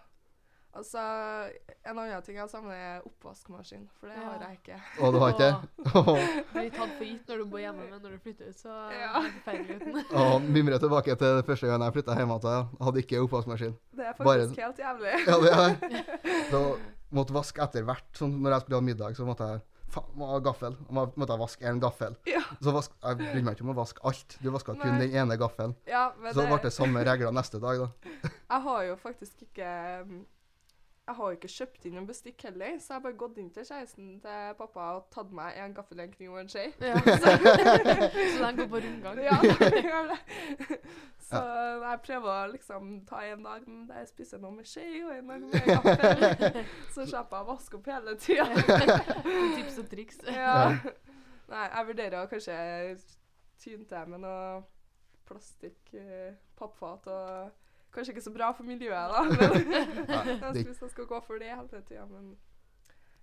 [0.78, 1.02] Altså,
[1.84, 4.26] en annen ting jeg savner, er oppvaskmaskin, for det Ja.
[4.28, 4.76] har jeg ikke.
[5.02, 5.48] Å, du har ikke
[6.54, 9.22] Blir tatt for gitt når du bor hjemme, men når du flytter ut, så Ja.
[9.24, 10.04] forferdelig uten.
[10.22, 12.68] åh, mimrer tilbake til første gang jeg flytta hjemme, igjen.
[12.78, 13.74] Jeg hadde ikke oppvaskmaskin.
[13.98, 15.16] Det er Bare- faktisk helt jævlig.
[15.26, 16.62] Ja, det er Da
[17.18, 18.06] måtte vaske etter hvert.
[18.14, 20.74] Sånn, når jeg skulle ha middag, så måtte jeg Faen, må ha gaffel.
[20.92, 22.12] Må, måtte jeg vaske en gaffel.
[22.28, 22.42] Ja.
[22.60, 24.34] Så vask, jeg brydde meg ikke om å vaske alt.
[24.44, 25.72] Du vaska kun den ene gaffelen.
[25.88, 28.28] Ja, Så det, ble det samme regler neste dag, da.
[28.28, 29.70] jeg har jo faktisk ikke
[30.02, 30.26] um,
[31.08, 33.46] Jeg har jo ikke kjøpt inn noen bestikk heller, så jeg har bare gått inn
[33.54, 36.66] til kjæresten til pappa og tatt meg en gaffel, en kniv og en skje.
[36.84, 36.98] Ja.
[37.22, 39.20] så den går på rundgang.
[39.24, 40.18] Ja, den gjør det.
[41.30, 41.40] Så
[41.86, 45.32] jeg prøver å liksom ta en dag der jeg spiser noe med skje, og en
[45.32, 46.60] dag med gaffel.
[46.92, 48.48] Så slipper jeg å vaske opp hele tida.
[49.56, 50.20] Tips og triks.
[50.28, 50.58] Ja.
[51.48, 52.58] Nei, jeg vurderer å kanskje
[53.64, 54.60] tyne til med noe
[55.28, 59.22] plastikk, eh, pappfat og Kanskje ikke så bra for miljøet, da.
[59.28, 62.04] Men jeg syns jeg skal gå for det hele tida.
[62.10, 62.36] Men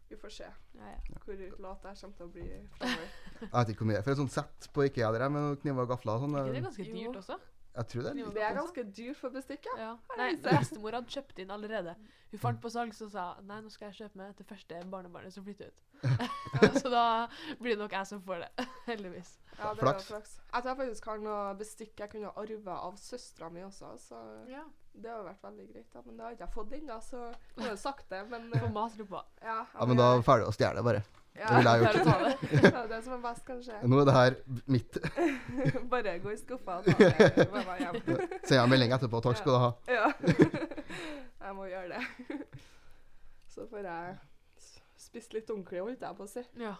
[0.09, 1.19] vi får se Ja, ja.
[1.25, 1.33] hvor
[1.65, 2.47] lat jeg kommer til å bli.
[2.49, 4.01] Jeg vet ikke hvor mye.
[4.05, 6.35] For et sånt sett på IKEA der med kniver og gafler og sånn.
[6.41, 7.37] Er det- ganske dyrt også?
[7.75, 9.75] Jeg tror det er Det er ganske dyrt for bestikk, ja.
[9.81, 10.17] Ja.
[10.19, 11.95] Nei, bestemor hadde kjøpt inn allerede.
[12.31, 15.33] Hun fant på salg og sa nei, nå skal jeg kjøpe meg til første barnebarnet
[15.35, 15.83] som flytter ut.
[16.81, 17.03] så da
[17.59, 18.65] blir det nok jeg som får det.
[18.89, 19.33] Heldigvis.
[19.59, 20.07] ja det Flaks.
[20.11, 20.37] flaks.
[20.53, 24.23] Jeg tror jeg faktisk har noe bestikk jeg kunne arve av søstera mi også, så
[24.51, 24.63] Ja.
[24.93, 25.91] det har vært veldig greit.
[25.93, 26.01] da.
[26.05, 27.21] Men det har ikke jeg fått ennå, så
[27.55, 28.23] du har jo sagt det.
[28.31, 29.21] Men på.
[29.43, 31.03] ja, Ja, men da er vi ferdig å stjele, bare.
[31.35, 31.95] Ja, det ville jeg gjort.
[32.05, 32.49] det.
[32.65, 33.79] Det er det som er best, kanskje.
[33.91, 34.35] Nå er det her
[34.71, 34.99] mitt.
[35.91, 37.99] Bare gå i skuffa og ta det med meg hjem.
[38.05, 39.21] Sender jeg melding etterpå.
[39.25, 39.71] Takk skal du ha.
[39.91, 40.07] Ja.
[41.45, 42.39] Jeg må gjøre det.
[43.53, 44.15] Så får jeg
[44.97, 46.41] spist litt ordentlig, holdt jeg på å si.
[46.57, 46.71] Ja.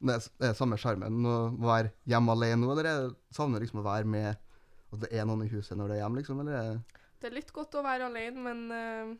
[0.00, 3.82] Det er, det er samme sjarmen å være hjemme alene nå, eller er savner liksom
[3.82, 6.40] å være med at det er noen i huset når du er hjemme, liksom?
[6.42, 6.80] Eller er
[7.22, 9.10] det er litt godt å være alene, men eh,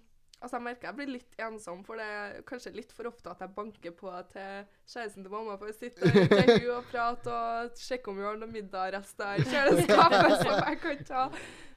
[0.43, 3.43] altså jeg merker jeg blir litt ensom, for det er kanskje litt for ofte at
[3.45, 7.79] jeg banker på til kjæresten til mamma for å sitte til henne og prate og
[7.79, 11.23] sjekke om hun har noen middagrester i kjøleskapet som jeg kan ta.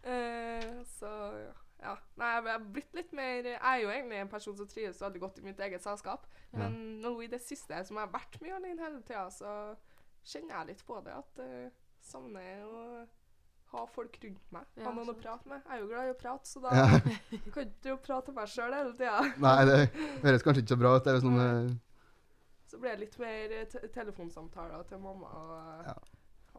[0.05, 1.11] Uh, så
[1.85, 1.93] ja.
[2.17, 5.21] Nei, jeg er blitt litt mer Jeg er jo egentlig en person som trives veldig
[5.21, 6.63] godt i mitt eget selskap, Ja.
[6.63, 9.51] men nå i det siste, som jeg har vært mye alene hele tida, så
[10.25, 11.71] kjenner jeg litt på det at jeg
[12.05, 12.81] savner å
[13.75, 14.67] ha folk rundt meg.
[14.75, 15.61] Ja, ha noen å prate med.
[15.65, 16.99] Jeg er jo glad i å prate, så da Ja.
[17.55, 19.21] kan ikke jo prate til meg sjøl hele tida.
[19.45, 19.79] Nei, det
[20.25, 21.05] høres kanskje ikke så bra ut.
[21.05, 21.73] Det er sånn eh,
[22.71, 25.95] Så blir det litt mer eh, telefonsamtaler til mamma og eh, Ja.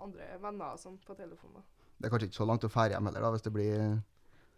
[0.07, 1.65] andre venner og sånn på telefonen.
[1.97, 3.77] Det er kanskje ikke så langt å dra hjem heller, da, hvis det blir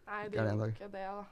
[0.08, 1.26] Nei, det er det jo ikke det, da.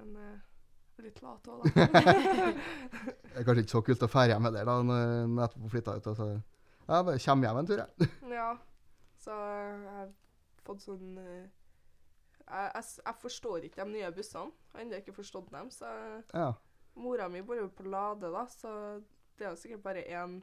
[0.00, 1.84] Men uh, litt lat òg, da.
[3.30, 5.96] Det er kanskje ikke så kult å dra hjem heller, da, når jeg etterpå flytta
[5.98, 6.08] ut.
[6.12, 6.28] Altså.
[6.30, 8.10] så ja, bare kommer hjem en tur, jeg.
[8.40, 8.48] ja.
[9.20, 10.08] Så jeg
[10.66, 11.48] fått sånn eh,
[12.50, 14.50] jeg, jeg, jeg forstår ikke de nye bussene.
[14.50, 15.68] Jeg har ennå ikke forstått dem.
[15.70, 15.86] Så
[16.34, 16.52] Ja.
[16.96, 18.72] mora mi bor jo på Lade, da, så
[19.38, 20.40] det er jo sikkert bare én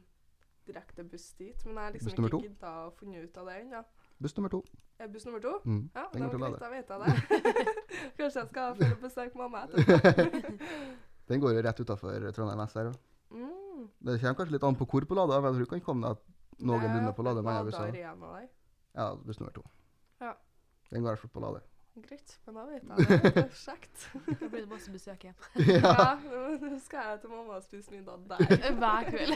[0.68, 1.64] direkte buss dit.
[1.66, 3.82] Men jeg har liksom ikke gidda å finne ut av det ennå.
[4.20, 4.62] Buss nummer to.
[4.98, 5.52] Er buss nummer to?
[5.64, 5.90] Mm.
[5.94, 7.66] Ja, Den går da vet jeg det.
[8.18, 10.58] Kanskje jeg skal få besøke mamma etterpå.
[11.28, 12.98] Den går jo rett utafor Trondheim S her òg.
[13.30, 13.88] Mm.
[14.00, 15.36] Det kommer kanskje litt an på hvor på Lade.
[15.36, 17.74] Jeg tror du kan komme deg noenlunde på Lade med.
[17.78, 18.46] Arena.
[18.96, 19.62] Ja, buss nummer to.
[20.20, 20.32] Ja.
[20.90, 21.60] Den går jeg for på Lade.
[21.98, 23.32] Greit, men da vet jeg det.
[23.34, 24.04] Det kjekt.
[24.28, 25.34] Da blir det masse besøk hjem.
[25.82, 28.38] Ja, nå skal jeg til mamma og spise middag der.
[28.80, 29.32] Hver kveld.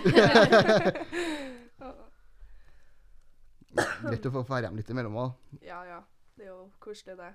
[4.03, 5.33] Greit å få fære hjem litt imellom òg.
[5.67, 6.01] Ja, ja.
[6.37, 7.33] Det er jo koselig, det.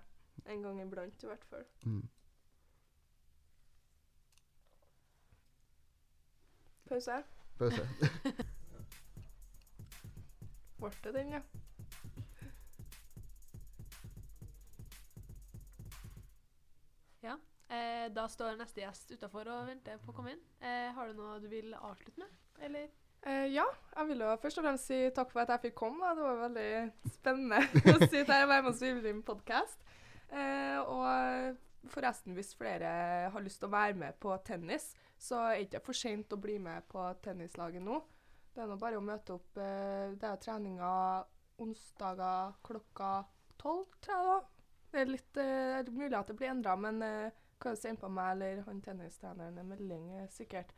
[0.47, 1.65] En gang iblant, i hvert fall.
[1.85, 2.05] Mm.
[6.87, 7.17] Pause.
[7.59, 7.83] Pause.
[10.77, 11.41] Ble det den, ja?
[17.67, 20.43] Eh, da står neste gjest utafor og venter på å komme inn.
[20.63, 22.31] Eh, har du noe du vil avslutte med?
[22.63, 22.87] Eller?
[23.27, 26.13] Eh, ja, jeg vil jo først og fremst si takk for at jeg fikk komme.
[26.15, 26.69] Det var veldig
[27.17, 27.59] spennende
[27.93, 29.87] å sitte her og være med og spille din podkast.
[30.31, 31.57] Eh, og
[31.91, 32.89] forresten, hvis flere
[33.33, 36.39] har lyst til å være med på tennis, så er det ikke for sent å
[36.39, 37.99] bli med på tennislaget nå.
[38.53, 39.59] Det er nå bare å møte opp.
[39.59, 40.91] Eh, det er treninga
[41.63, 43.11] onsdager klokka
[43.59, 44.31] tolv, tror jeg.
[44.31, 44.39] da.
[44.87, 48.11] Det er litt er mulig at det blir endra, men eh, kan du sende på
[48.11, 50.73] meg eller han tennistreneren en melding, eh, sikkert.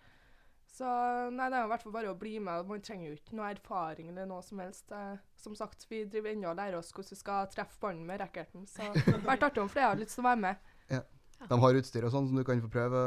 [0.69, 0.85] Så
[1.33, 2.67] nei, det er i hvert fall bare å bli med.
[2.69, 4.91] Man trenger jo ikke noe erfaring eller noe som helst.
[4.93, 8.21] Eh, som sagt, vi driver ennå og lærer oss hvordan vi skal treffe ballen med
[8.21, 8.67] racketen.
[8.69, 10.71] Så det har vært artig om flere har lyst til å være med.
[10.93, 11.01] Ja.
[11.49, 13.01] De har utstyr og sånn som du kan få prøve.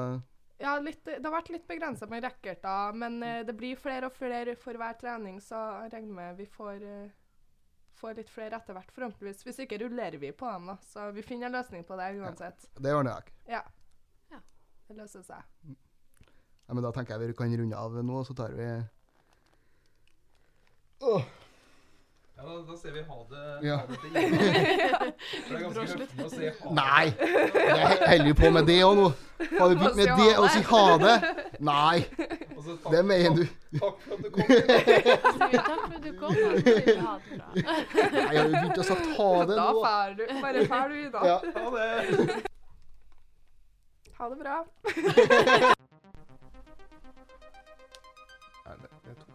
[0.62, 4.14] Ja, litt, det har vært litt begrensa med racketer, men eh, det blir flere og
[4.14, 7.08] flere for hver trening, så jeg regner med vi får, eh,
[8.00, 9.42] får litt flere etter hvert, forhåpentligvis.
[9.46, 10.76] Hvis ikke rullerer vi på dem, da.
[10.86, 12.66] Så vi finner en løsning på det uansett.
[12.78, 13.32] Det ordner jeg.
[13.56, 13.62] Ja.
[14.32, 14.40] Ja.
[14.88, 15.42] Det løser seg.
[16.68, 18.66] Ja, men da tenker jeg vi kan runde av nå, så tar vi
[21.02, 23.76] Ja, da, da sier vi ha det, Ja.
[23.76, 24.98] ha det til Ja,
[25.46, 26.74] For det er ganske løftende å si ha det.
[26.78, 27.04] Nei!
[27.12, 29.08] Jeg holder jo på med det òg nå.
[29.58, 31.16] Har vi begynt med det å si ha det?
[31.60, 31.96] Nei,
[32.62, 33.44] Og så takk- det mener du.
[33.78, 34.46] Takk for at du kom.
[34.46, 36.34] takk for at du kom.
[36.36, 37.66] Jeg
[38.28, 39.82] har jo begynt å sagt ha det Da nå.
[39.82, 40.24] fær du.
[40.44, 41.20] Bare fær du, Ida.
[41.26, 41.38] Ja.
[41.56, 41.88] Ha det.
[44.18, 44.56] Ha det bra.
[48.62, 49.26] Nei, det, det er to.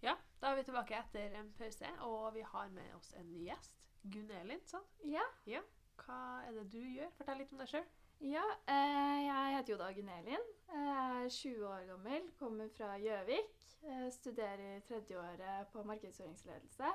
[0.00, 3.44] Ja, da er vi tilbake etter en pause, og vi har med oss en ny
[3.46, 3.74] gjest.
[4.10, 4.84] Gunn Elin, sånn?
[5.06, 5.62] Ja, Ja.
[5.98, 6.16] Hva
[6.46, 7.10] er det du gjør?
[7.18, 7.86] Fortell litt om deg sjøl.
[8.22, 10.44] ja eh, jeg heter jo da Gunn Elin.
[10.70, 13.64] Jeg er 20 år gammel, kommer fra Gjøvik.
[13.82, 16.90] eh, Studerer tredjeåret på markedsføringsledelse.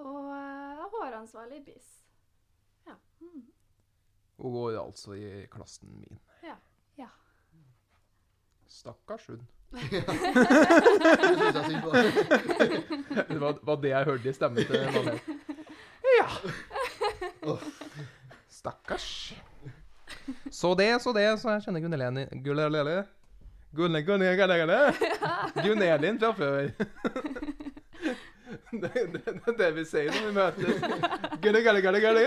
[0.00, 1.90] Og er HR-ansvarlig i BIS.
[2.86, 2.96] Ja.
[3.20, 3.52] Mm.
[4.40, 6.20] Går altså i klassen min.
[6.42, 6.56] Ja.
[6.96, 7.08] Ja.
[8.66, 9.46] Stakkars hun.
[9.70, 9.78] På.
[13.28, 15.18] Det var, var det jeg hørte i stemmen til mannen.
[16.18, 16.26] Ja.
[18.50, 19.34] Stakkars.
[20.50, 23.04] Så det, så det, så jeg kjenner Gunnelene Gunnelene
[23.70, 24.92] Gunne, Gunne, Gunne, Gunne.
[25.62, 26.70] Gunnelin fra før.
[28.70, 30.80] Det, det, det er det vi sier når vi møtes.
[31.42, 32.20] Gunne, Gunne, Gunne, Gunne.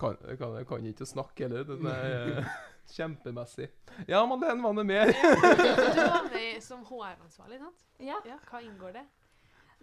[0.00, 1.62] Kan, kan, kan ikke snakke heller.
[1.68, 2.44] Den er
[2.88, 3.68] kjempemessig.
[4.08, 5.12] Ja, Madeleine, hva med mer?
[5.12, 7.84] Du var med som HR-ansvarlig, sant?
[7.98, 8.20] Ja.
[8.26, 9.06] Ja, Hva inngår det?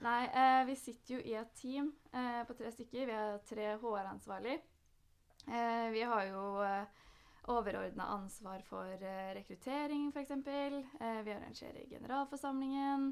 [0.06, 3.08] Nei, eh, vi sitter jo i et team eh, på tre stykker.
[3.10, 4.58] Vi er tre HR-ansvarlig.
[5.48, 6.86] Eh, vi har jo eh,
[7.50, 10.32] overordna ansvar for eh, rekruttering, f.eks.
[10.38, 13.10] Eh, vi arrangerer generalforsamlingen.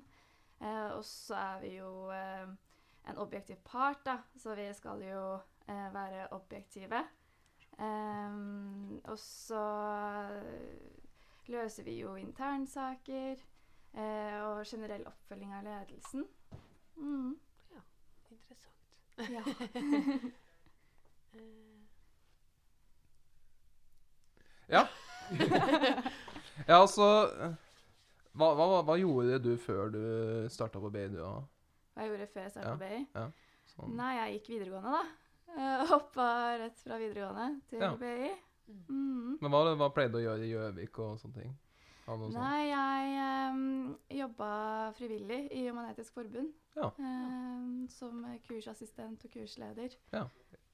[0.62, 2.46] Eh, og så er vi jo eh,
[3.10, 5.24] en objektiv part, da, så vi skal jo
[5.68, 7.02] eh, være objektive.
[7.80, 8.38] Eh,
[9.12, 9.66] og så
[11.52, 13.36] løser vi jo internsaker
[13.94, 16.26] uh, og generell oppfølging av ledelsen.
[16.96, 17.36] Mm.
[18.32, 19.00] Interessant.
[19.30, 19.44] Ja.
[21.36, 21.82] Eh,
[24.72, 24.88] Ja.
[26.68, 27.06] ja, altså
[28.36, 30.00] hva, hva, hva gjorde du før du
[30.50, 31.04] starta på BI?
[31.12, 32.78] Hva jeg gjorde før jeg starta Ja.
[32.80, 33.26] på BI?
[33.76, 33.94] Sånn.
[34.00, 35.04] Nei, jeg gikk videregående, da.
[35.54, 36.28] Uh, Hoppa
[36.60, 37.92] rett fra videregående til Ja.
[38.00, 38.32] BI.
[38.68, 38.82] Mm.
[38.90, 39.38] Mm.
[39.42, 41.54] Men hva, hva pleide du å gjøre i Gjøvik og sånne ting?
[42.06, 42.36] Nei, sånt?
[42.70, 44.50] Jeg um, jobba
[44.98, 46.52] frivillig i Human-Etisk Forbund.
[46.78, 46.92] Ja.
[47.00, 49.96] Um, som kursassistent og kursleder.
[50.14, 50.28] Ja.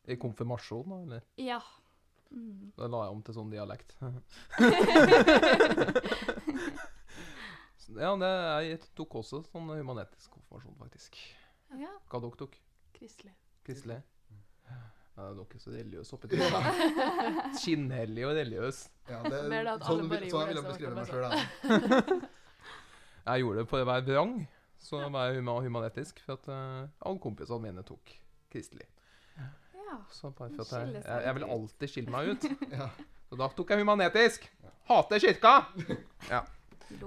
[0.07, 0.97] I konfirmasjon, da?
[1.05, 1.21] Eller?
[1.39, 1.61] Ja.
[2.31, 2.71] Mm.
[2.77, 3.95] Da la jeg om til sånn dialekt.
[7.91, 8.27] Ja, det,
[8.69, 11.17] jeg tok også sånn humanetisk konfirmasjon, faktisk.
[11.75, 11.91] ja.
[12.07, 12.53] Hva dere tok?
[12.95, 13.33] Kristelig.
[13.67, 13.97] Kristelig?
[15.17, 16.63] Ja, dere er så religiøse oppi trynet.
[17.61, 18.77] Skinnhellig og religiøs.
[19.11, 22.21] Ja, det, Mer at sånn, alle bare vil- sånn jeg det, beskrive meg sjøl.
[23.21, 24.31] Jeg gjorde det for å være vrang,
[24.81, 26.21] så var jeg huma- humanetisk.
[26.25, 28.15] For at uh, alle kompisene mine tok
[28.51, 28.87] kristelig.
[29.37, 29.99] ja.
[30.09, 32.47] Så bare for at jeg, jeg, jeg vil alltid skille meg ut.
[32.79, 32.87] Ja.
[33.29, 34.47] Så da tok jeg humanetisk.
[34.89, 35.51] Hater kirka!
[36.31, 36.41] Ja.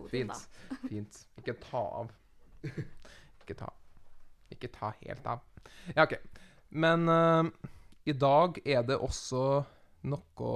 [0.09, 0.39] Fint.
[0.87, 1.19] Fint.
[1.43, 2.13] Ikke ta av.
[2.65, 3.69] Ikke ta.
[4.55, 5.43] Ikke ta helt av.
[5.97, 6.15] Ja, OK.
[6.73, 7.51] Men eh,
[8.05, 9.45] i dag er det også
[10.11, 10.55] noe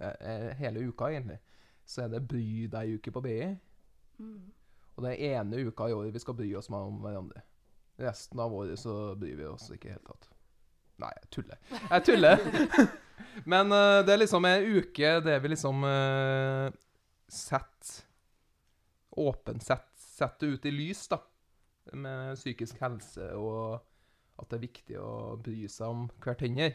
[0.00, 1.38] eh, eh, Hele uka, egentlig,
[1.86, 3.42] så er det Bry deg-uke på BI.
[4.18, 4.48] Mm.
[4.96, 7.44] Og det er ene uka i året vi skal bry oss med om hverandre.
[8.02, 10.28] Resten av året så bryr vi oss ikke i det hele tatt.
[10.98, 11.60] Nei, jeg tuller.
[11.78, 12.42] Jeg tuller.
[13.52, 16.66] Men uh, det er liksom en uke der vi liksom uh,
[17.30, 18.04] setter
[19.18, 21.18] Åpensett setter det ut i lys, da.
[21.98, 23.78] Med psykisk helse og
[24.38, 26.70] at det er viktig å bry seg om hverandre.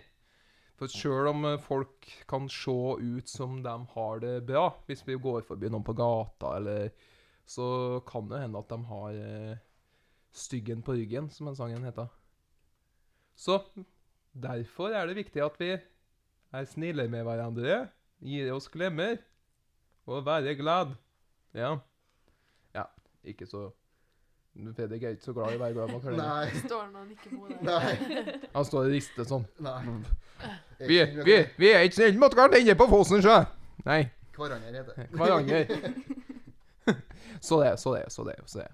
[0.79, 5.19] For sjøl om eh, folk kan se ut som de har det bra, hvis vi
[5.21, 6.89] går forbi noen på gata, eller
[7.45, 9.61] så kan det hende at de har eh,
[10.33, 12.09] styggen på ryggen, som den sangen heter.
[13.35, 13.59] Så
[14.33, 17.85] derfor er det viktig at vi er snille med hverandre,
[18.23, 19.19] gir oss klemmer
[20.09, 20.97] og være glad.
[21.53, 21.77] Ja.
[22.73, 22.87] Ja,
[23.23, 23.69] ikke så
[24.53, 26.17] Fredrik er ikke så glad i å være glad med makrell.
[26.19, 26.65] Nei.
[26.67, 27.55] Står han og nikker på.
[27.65, 28.35] Nei.
[28.53, 29.47] Han står og rister sånn.
[29.65, 29.79] Nei.
[30.83, 33.39] Vi, vi, vi er ikke snille mot hverandre på Fosen, sjø!
[33.87, 34.03] Nei.
[34.37, 35.07] Hverandre heter det.
[35.17, 35.63] Hverandre.
[37.47, 38.35] så det, så det, så det.
[38.45, 38.67] Så det.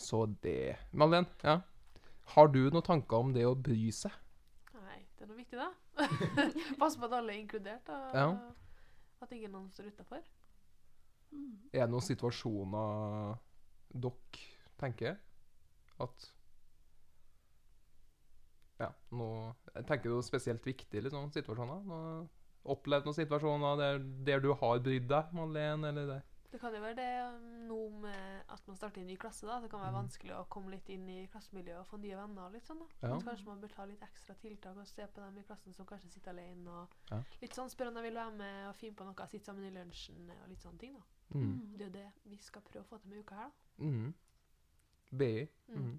[0.00, 0.76] Så det.
[0.90, 1.58] Madeleine, ja.
[2.34, 4.14] har du noen tanker om det å bry seg?
[4.80, 5.68] Nei, det er noe viktig, da.
[6.80, 8.28] Passe på at alle er inkludert, og Ja.
[9.20, 10.22] at ingen noen står utafor.
[11.30, 11.58] Mm.
[11.72, 13.36] Er det noen situasjoner
[13.92, 14.48] dere
[14.80, 15.18] tenker
[16.00, 16.28] at
[18.80, 19.26] Ja, nå
[19.74, 21.82] Jeg tenker noe spesielt viktig, liksom, situasjoner?
[21.84, 21.98] Nå,
[22.72, 26.20] opplevd noen situasjoner der, der du har brydd deg, Madeleine, eller det?
[26.50, 29.46] Det kan jo være det nå med at man starter i en ny klasse.
[29.46, 29.60] da.
[29.62, 30.00] Det kan være Mhm.
[30.00, 32.42] vanskelig å komme litt inn i klassemiljøet og få nye venner.
[32.46, 32.86] og litt sånn da.
[33.08, 33.14] Ja.
[33.18, 35.86] Så kanskje man bør ta litt ekstra tiltak og se på dem i klassen som
[35.86, 36.66] kanskje sitter alene.
[36.68, 37.22] og Ja.
[37.40, 39.70] Litt sånn Spørre om de vil være med og finne på noe, sitte sammen i
[39.78, 40.94] lunsjen og litt sånne ting.
[40.94, 41.02] da.
[41.38, 41.76] Mm.
[41.78, 43.50] Det er jo det vi skal prøve å få til med uka her.
[43.78, 43.84] da.
[43.84, 44.14] Mm.
[45.10, 45.48] BI.
[45.68, 45.82] Mm.
[45.82, 45.98] Mm.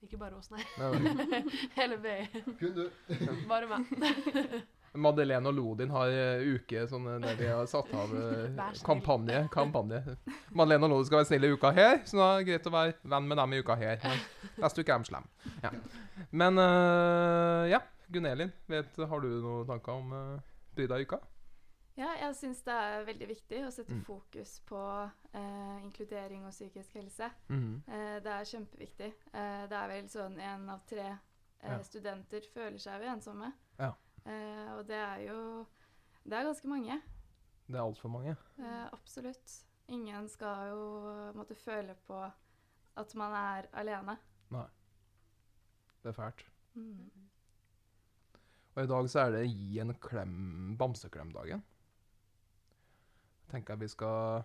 [0.00, 0.62] Ikke bare oss, nei.
[0.80, 1.40] Nei.
[1.78, 2.44] Hele BI.
[2.60, 2.86] Kun du.
[3.50, 3.90] Bare meg.
[5.00, 9.44] Madeleine og Lodin har eh, uke sånn, eh, der de har satt av eh, kampanje.
[9.54, 10.00] kampanje.
[10.50, 12.72] Madeleine og Lodin skal være snille i uka her, så da er det greit å
[12.74, 14.00] være venn med dem i uka her.
[14.02, 14.24] Men
[14.64, 15.52] neste uke er de slemme.
[15.62, 15.70] Ja.
[16.42, 21.20] Men uh, ja, Gunn Elin, har du noen tanker om uh, bryda i uka?
[22.00, 24.04] Ja, jeg syns det er veldig viktig å sette Mm.
[24.06, 24.78] fokus på
[25.34, 27.28] eh, inkludering og psykisk helse.
[27.50, 27.82] Mm.
[27.86, 29.10] Eh, det er kjempeviktig.
[29.34, 31.18] Eh, det er vel sånn én av tre eh,
[31.74, 31.78] Ja.
[31.84, 33.52] studenter føler seg jo ensomme.
[33.78, 33.92] Ja.
[34.24, 35.66] Eh, og det er jo
[36.24, 37.02] Det er ganske mange.
[37.66, 38.36] Det er altfor mange.
[38.58, 39.52] Eh, absolutt.
[39.88, 42.32] Ingen skal jo måtte føle på
[42.96, 44.18] at man er alene.
[44.50, 44.66] Nei.
[46.02, 46.44] Det er fælt.
[46.74, 47.10] Mm.
[48.76, 51.62] Og i dag så er det gi en klem, bamseklemdagen.
[53.50, 54.42] Tenker jeg vi skal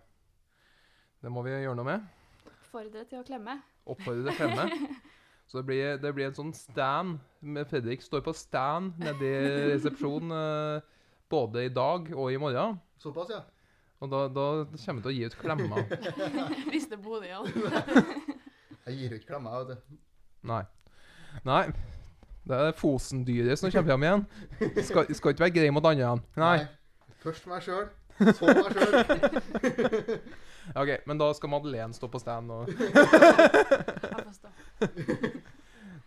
[1.21, 2.05] Det må vi gjøre noe med.
[2.45, 3.59] Oppfordre til å klemme.
[3.85, 4.95] Oppfordre til å klemme.
[5.47, 9.49] Så det blir, det blir en sånn stand med Fredrik står på stand nede i
[9.69, 10.87] resepsjonen eh,
[11.29, 12.79] både i dag og i morgen.
[13.01, 13.43] Såpass, ja.
[14.01, 15.85] Og da, da kommer vi til å gi ut klemmer.
[16.91, 17.51] det bor i igjen.
[18.85, 19.99] Jeg gir jo ikke klemmer, vet du.
[20.49, 20.63] Nei.
[21.45, 21.61] Nei.
[22.45, 24.25] Det er Fosen-dyret som kommer fram igjen.
[24.85, 26.25] Skal, skal ikke være grei mot andre igjen.
[26.41, 26.57] Nei.
[27.23, 27.87] Først meg sjøl,
[28.19, 28.93] så meg sjøl.
[30.81, 32.51] OK, men da skal Madeleine stå på stand.
[32.51, 32.69] Og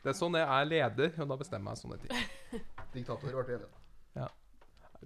[0.03, 2.13] det er sånn jeg er leder, og da bestemmer jeg sånne ting.
[2.95, 3.69] Diktator ble det.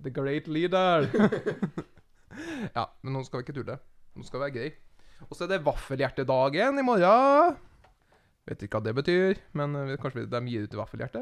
[0.00, 1.04] The great leader.
[2.78, 3.76] ja, men nå skal vi ikke tulle.
[4.16, 4.70] Nå skal vi være grei.
[5.28, 7.58] Og så er det vaffelhjertedagen i morgen.
[8.48, 11.20] Vet ikke hva det betyr, men eh, kanskje de gir ut vaffelhjerte.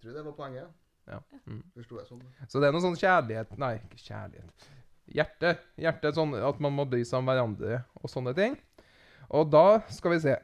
[0.00, 0.70] Tror det var poenget.
[1.10, 1.20] Ja.
[1.44, 1.62] Mm.
[1.76, 2.22] Forsto jeg sånn.
[2.48, 4.68] Så det er noe sånn kjærlighet Nei, ikke kjærlighet.
[5.14, 5.50] Hjerte.
[5.80, 8.56] Hjerte sånn at man må bry seg om hverandre og sånne ting.
[9.36, 10.34] Og da skal vi se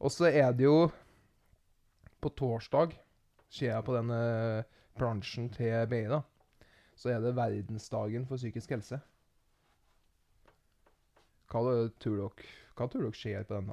[0.00, 0.90] Og så er det jo
[2.20, 2.94] På torsdag
[3.50, 4.20] ser jeg på denne
[4.96, 6.20] plansjen til BI, da.
[6.94, 9.00] Så er det verdensdagen for psykisk helse.
[11.50, 11.62] Hva
[11.98, 13.72] tror dere, hva tror dere skjer på den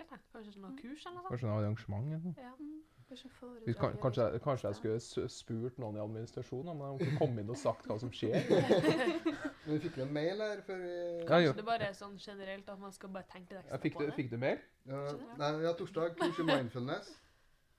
[0.00, 0.06] da?
[0.08, 0.20] Vet jeg.
[0.34, 1.30] Kanskje sånn noe kurs eller noe sånt?
[1.34, 2.06] Kanskje noe arrangement?
[2.06, 2.24] Eller?
[2.24, 2.34] noe?
[2.48, 2.54] Ja.
[2.58, 2.78] Mm,
[3.10, 3.28] Kanskje
[3.66, 7.18] Vi kan, kanskje, jeg- kanskje jeg skulle s- spurt noen i administrasjonen om de kunne
[7.18, 8.38] komme inn og sagt hva som skjer?
[9.66, 10.92] Men vi fikk jo en mail her før vi
[11.26, 11.50] Ja, jo.
[11.50, 14.04] Så det bare er sånn generelt at man skal bare tenke litt ekstra fikk, på
[14.04, 14.14] det, det?
[14.20, 14.58] fikk du mail?
[14.86, 15.00] ja,
[15.42, 17.10] Nei, vi har torsdag kurs i mindfulness.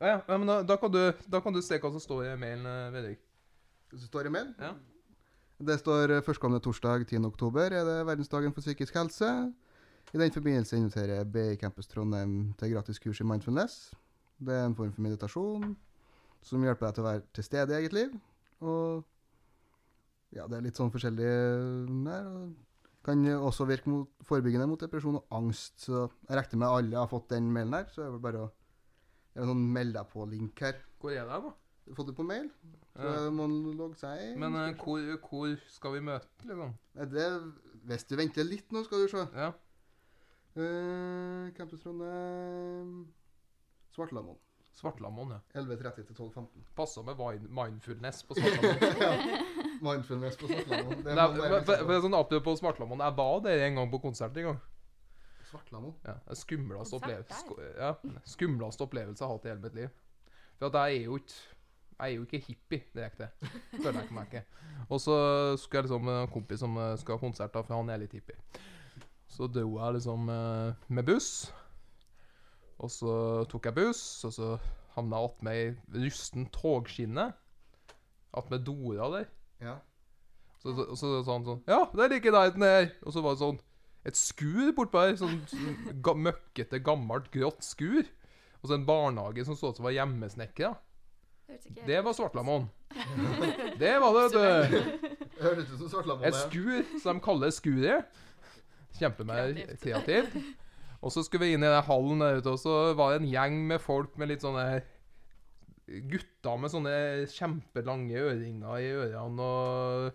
[0.01, 0.17] Ja, ja.
[0.27, 2.65] ja men da, da, kan du, da kan du se hva som står i mailen,
[2.67, 3.19] eh, Vedrik.
[3.91, 4.51] Det står i mail.
[4.59, 4.73] Ja.
[5.61, 7.23] Det står eh, førstkommende torsdag 10.
[7.31, 9.31] oktober er det verdensdagen for psykisk helse.
[10.13, 13.93] I den forbindelse inviterer BI Campus Trondheim til gratis kurs i mindfulness.
[14.41, 15.69] Det er en form for meditasjon
[16.43, 18.17] som hjelper deg til å være til stede i eget liv.
[18.65, 19.05] Og
[20.35, 21.29] ja, det er litt sånn forskjellig
[22.07, 22.27] der.
[23.05, 25.79] Kan også virke mot, forebyggende mot depresjon og angst.
[25.87, 27.87] Så jeg regner med alle har fått den mailen her.
[27.93, 28.51] Så er det vel bare å
[29.31, 30.75] Det er en sånn meld deg på-link her.
[30.99, 31.53] Hvor er det, da?
[31.85, 32.49] Du har fått det på mail.
[32.99, 33.29] Så Ja.
[33.31, 34.39] må logge seg inn.
[34.43, 36.73] Men uh, hvor, hvor skal vi møte, liksom?
[37.13, 37.27] Det,
[37.87, 39.23] hvis du venter litt nå, skal du se.
[39.33, 39.53] Ja.
[40.55, 43.07] Uh, Campus Trondheim
[43.95, 44.37] Svartlamoen.
[44.73, 45.61] Svartlamoen, ja.
[45.61, 46.47] 11.30 til 12.15.
[46.75, 47.15] Passer med
[47.49, 49.45] mindfulness på Svartlamoen.
[49.87, 51.03] Mindfulness på Svartlamoen.
[51.05, 53.03] Det Nei, men, men- for, for sånn Apropos Svartlamoen.
[53.03, 54.59] Jeg var der en gang på konsert en gang.
[55.51, 55.95] Svartlamoen?
[56.07, 57.71] Ja, skumleste opplevelse, der?
[57.75, 59.89] ja, skumleste opplevelse jeg har hatt i hele mitt liv.
[60.59, 61.39] For at jeg er jo ikke
[62.01, 63.27] jeg er jo ikke hippie direkte.
[63.75, 64.39] Føler jeg meg ikke.
[64.89, 65.15] Og så
[65.61, 68.39] skulle jeg liksom en kompis som skal ha konsert, da, for han er litt hippie.
[69.31, 71.31] Så dro jeg liksom eh, med buss.
[72.81, 73.13] Og så
[73.51, 74.49] tok jeg buss, og så
[74.97, 77.29] havna jeg attmed ei rusten togskinne.
[78.35, 79.27] Attmed Dora der.
[79.61, 79.77] Ja.
[80.61, 82.89] Så, så, så sa han sånn Ja, det er like i nærheten her.
[83.05, 83.61] Og så var det sånn
[84.07, 85.15] et skur bortpå her.
[85.19, 88.03] Sånn, sånn ga, møkkete, gammelt, grått skur.
[88.61, 90.75] Og så en barnehage som så ut som var hjemmesnekra.
[91.85, 92.13] Det var.
[92.15, 92.69] Svartlamoen.
[93.81, 94.77] Det var det, vet du.
[95.39, 96.27] Det ut som Svartlamoen.
[96.27, 98.21] Et skur som de kaller skuret.
[98.99, 99.81] Kjempemer Kreativt.
[99.81, 100.35] kreativt.
[101.01, 103.31] Og så skulle vi inn i den hallen der ute, og så var det en
[103.31, 104.83] gjeng med folk med litt sånne
[106.11, 106.91] Gutter med sånne
[107.33, 110.11] kjempelange øringer i ørene og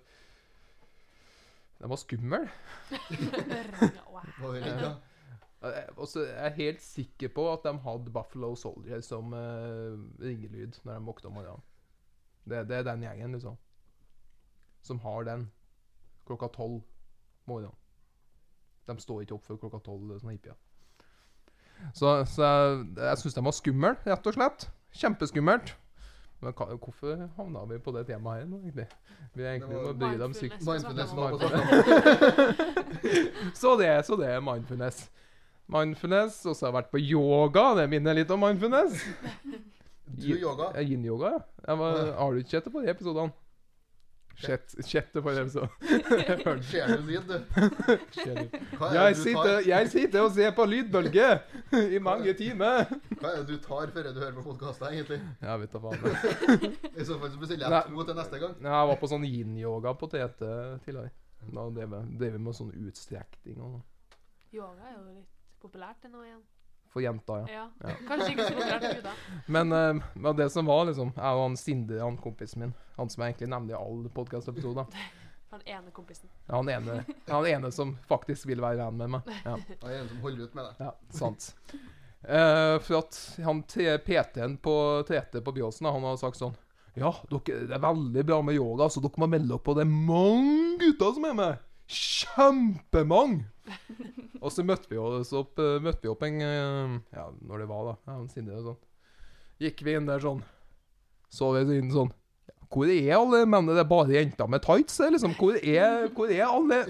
[1.77, 2.39] De var skumle.
[4.09, 4.95] Wow.
[5.99, 10.79] Og så er jeg helt sikker på at de hadde Buffalo Soldier som uh, ringelyd
[10.85, 11.67] når de våkna om morgenen.
[12.47, 13.59] Det, det er den gjengen, liksom.
[14.87, 15.49] Som har den
[16.29, 16.81] klokka tolv
[17.51, 17.75] morgenen.
[18.87, 20.57] De står ikke opp før klokka tolv, sånne hippier.
[21.95, 24.69] Så, så jeg, jeg syns de var skumle, rett og slett.
[24.97, 25.75] Kjempeskummelt.
[26.45, 28.87] Men hva, hvorfor havna vi på det temaet her nå, egentlig?
[29.37, 30.59] Vi er egentlig må bry dem sykt.
[30.67, 31.83] Mindfulness Mindfulness på Svartlamoen.
[33.63, 35.07] så det, så det er mindfulness.
[35.73, 37.65] Mindfulness, og så har jeg vært på yoga.
[37.81, 39.01] Det minner litt om mindfulness.
[40.07, 40.71] Du yoga.
[40.81, 41.33] Yin-yoga,
[41.67, 43.33] har du ikke sett det på de episodene?
[44.37, 45.69] Sjett det forrige episode.
[45.81, 47.37] Jeg du du?
[48.85, 51.29] Er Jeg du sitter, jeg sitter og ser på lydbølge
[51.97, 52.91] i mange timer.
[53.21, 55.21] hva er det du tar før du hører på podkaster, egentlig?
[55.41, 56.77] Jeg vet da faen.
[56.93, 58.59] I så fall så bestiller jeg to til neste gang.
[58.67, 60.43] Jeg var på sånn yin-yoga på TT
[60.85, 61.15] tidligere.
[61.47, 63.87] Da drev jeg vi med sånn utstrekning og sånn.
[64.57, 66.45] Yoga er jo litt populært nå igjen.
[66.97, 67.47] For jenta, ja.
[67.53, 67.65] Ja.
[67.85, 67.95] Ja.
[68.09, 69.23] Kanskje ikke så populært for gutter.
[69.59, 73.11] Men, uh, men det som var, liksom Jeg og han Sinde, han kompisen min, han
[73.13, 74.89] som jeg egentlig nevner i alle podkastepisoder
[75.53, 76.29] Han ene kompisen.
[76.51, 76.97] Han ene,
[77.29, 79.29] han ene som faktisk vil være venn med meg.
[79.45, 79.53] Ja,
[79.85, 80.81] Han ene som holder ut med deg.
[80.89, 81.47] ja sant.
[82.27, 84.75] Uh, for at han T- PT-en på
[85.07, 86.57] TT på Byåsen, han har sagt sånn
[86.99, 89.77] Ja, dere, det er veldig bra med yoga, så dere må melde dere på.
[89.79, 91.63] Det er mange gutter som er med.
[91.87, 93.47] Kjempemange!
[94.43, 97.69] Og så møtte vi oss opp, eh, møtte vi opp en eh, Ja, når det
[97.71, 97.95] var, da.
[98.11, 98.81] Ja, Sindre og sånn.
[99.63, 100.43] Gikk vi inn der sånn.
[101.33, 102.13] Så vi inn sånn
[102.71, 103.75] Hvor er alle mennene?
[103.75, 104.99] Det er bare jenter med tights?
[105.01, 105.37] Liksom.
[105.39, 106.83] Hvor, er, hvor er alle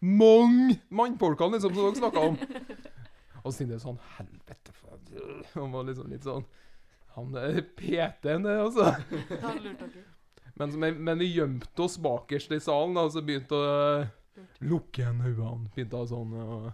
[0.00, 2.38] mange mannfolkene liksom, som dere snakka om?
[3.44, 5.42] Og Sindre sånn Helvete, faen.
[5.56, 6.46] Han var liksom litt sånn
[7.16, 8.92] Han er PT-en, det, altså.
[9.42, 10.06] Han lurte dere.
[10.58, 10.74] Men,
[11.04, 14.06] men, vi gjemte oss bakerst i salen, da, og så begynte å.
[14.60, 15.70] Lukke igjen øynene.
[15.74, 16.70] Begynte å sånn og,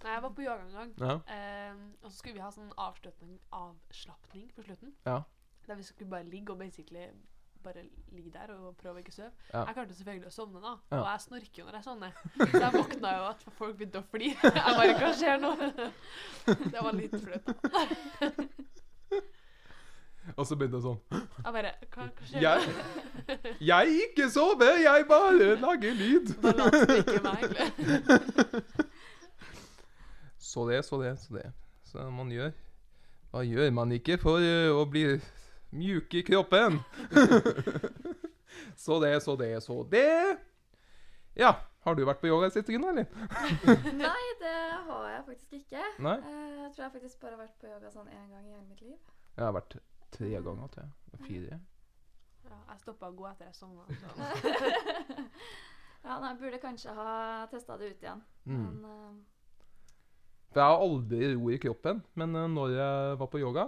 [0.00, 0.92] Nei, jeg var på yoga en gang.
[0.96, 1.16] Ja.
[1.34, 4.94] Ehm, og så skulle vi ha sånn avslutning, avslapning på slutten.
[5.04, 5.18] Ja.
[5.66, 7.04] Der vi skulle bare ligge og basically
[7.62, 7.82] bare
[8.12, 9.30] ligge der og prøve å ikke sove.
[9.52, 9.66] Ja.
[9.68, 10.72] Jeg klarte selvfølgelig å sovne, da.
[10.90, 11.00] Ja.
[11.02, 12.20] Og jeg snorker jo når jeg sovner.
[12.40, 14.52] Så jeg våkna jo at folk begynte å flire.
[14.56, 15.52] Jeg bare Hva skjer nå?
[16.72, 17.52] Det var litt flaut.
[17.66, 18.30] da.
[20.36, 22.60] Og så begynte det sånn Jeg bare Hva, hva skjer Jeg,
[23.70, 26.34] jeg ikke sover, jeg bare lager lyd.
[26.44, 26.66] Da
[26.98, 28.80] ikke meg, egentlig.
[30.50, 31.46] Så det, så det, så det.
[31.86, 32.52] Så man gjør
[33.30, 35.04] Hva gjør man ikke for eh, å bli
[35.70, 36.80] mjuk i kroppen?
[38.84, 40.38] så det, så det, så det.
[41.38, 41.52] Ja,
[41.86, 43.06] har du vært på yoga i siste grunn, eller?
[43.94, 44.56] Nei, det
[44.88, 45.84] har jeg faktisk ikke.
[46.02, 46.16] Nei?
[46.18, 48.66] Eh, jeg tror jeg faktisk bare har vært på yoga sånn én gang i hele
[48.66, 48.98] mitt liv.
[49.36, 49.78] Jeg har vært
[50.12, 50.94] tre ganger til.
[51.26, 51.60] Fire.
[52.46, 53.84] Ja, jeg stoppa å gå etter jeg sovna.
[56.00, 57.10] Ja, nei, jeg burde kanskje ha
[57.52, 58.22] testa det ut igjen.
[58.48, 58.62] Mm.
[58.64, 59.10] Men uh...
[60.50, 63.66] For jeg har aldri ro i kroppen, men uh, når jeg var på yoga,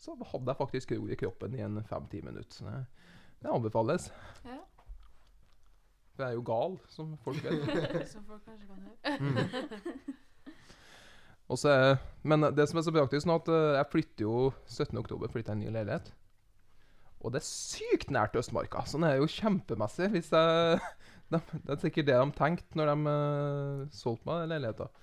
[0.00, 2.52] så hadde jeg faktisk ro i kroppen i en fem-ti minutter.
[2.54, 2.78] Så det,
[3.42, 4.12] det anbefales.
[4.44, 4.62] ja.
[6.16, 8.06] For jeg er jo gal, som folk vet.
[8.14, 9.02] Som folk kanskje kan høre.
[9.04, 10.14] Så
[11.46, 14.98] er, men det som er så praktisk nå, at eh, jeg flytter jo 17.
[14.98, 16.10] oktober flytter jeg en ny leilighet.
[17.22, 20.10] Og det er sykt nært Østmarka, så det er jo kjempemessig.
[20.14, 20.80] Hvis jeg,
[21.32, 25.00] de, det er sikkert det de tenkte når de uh, solgte meg den leiligheten.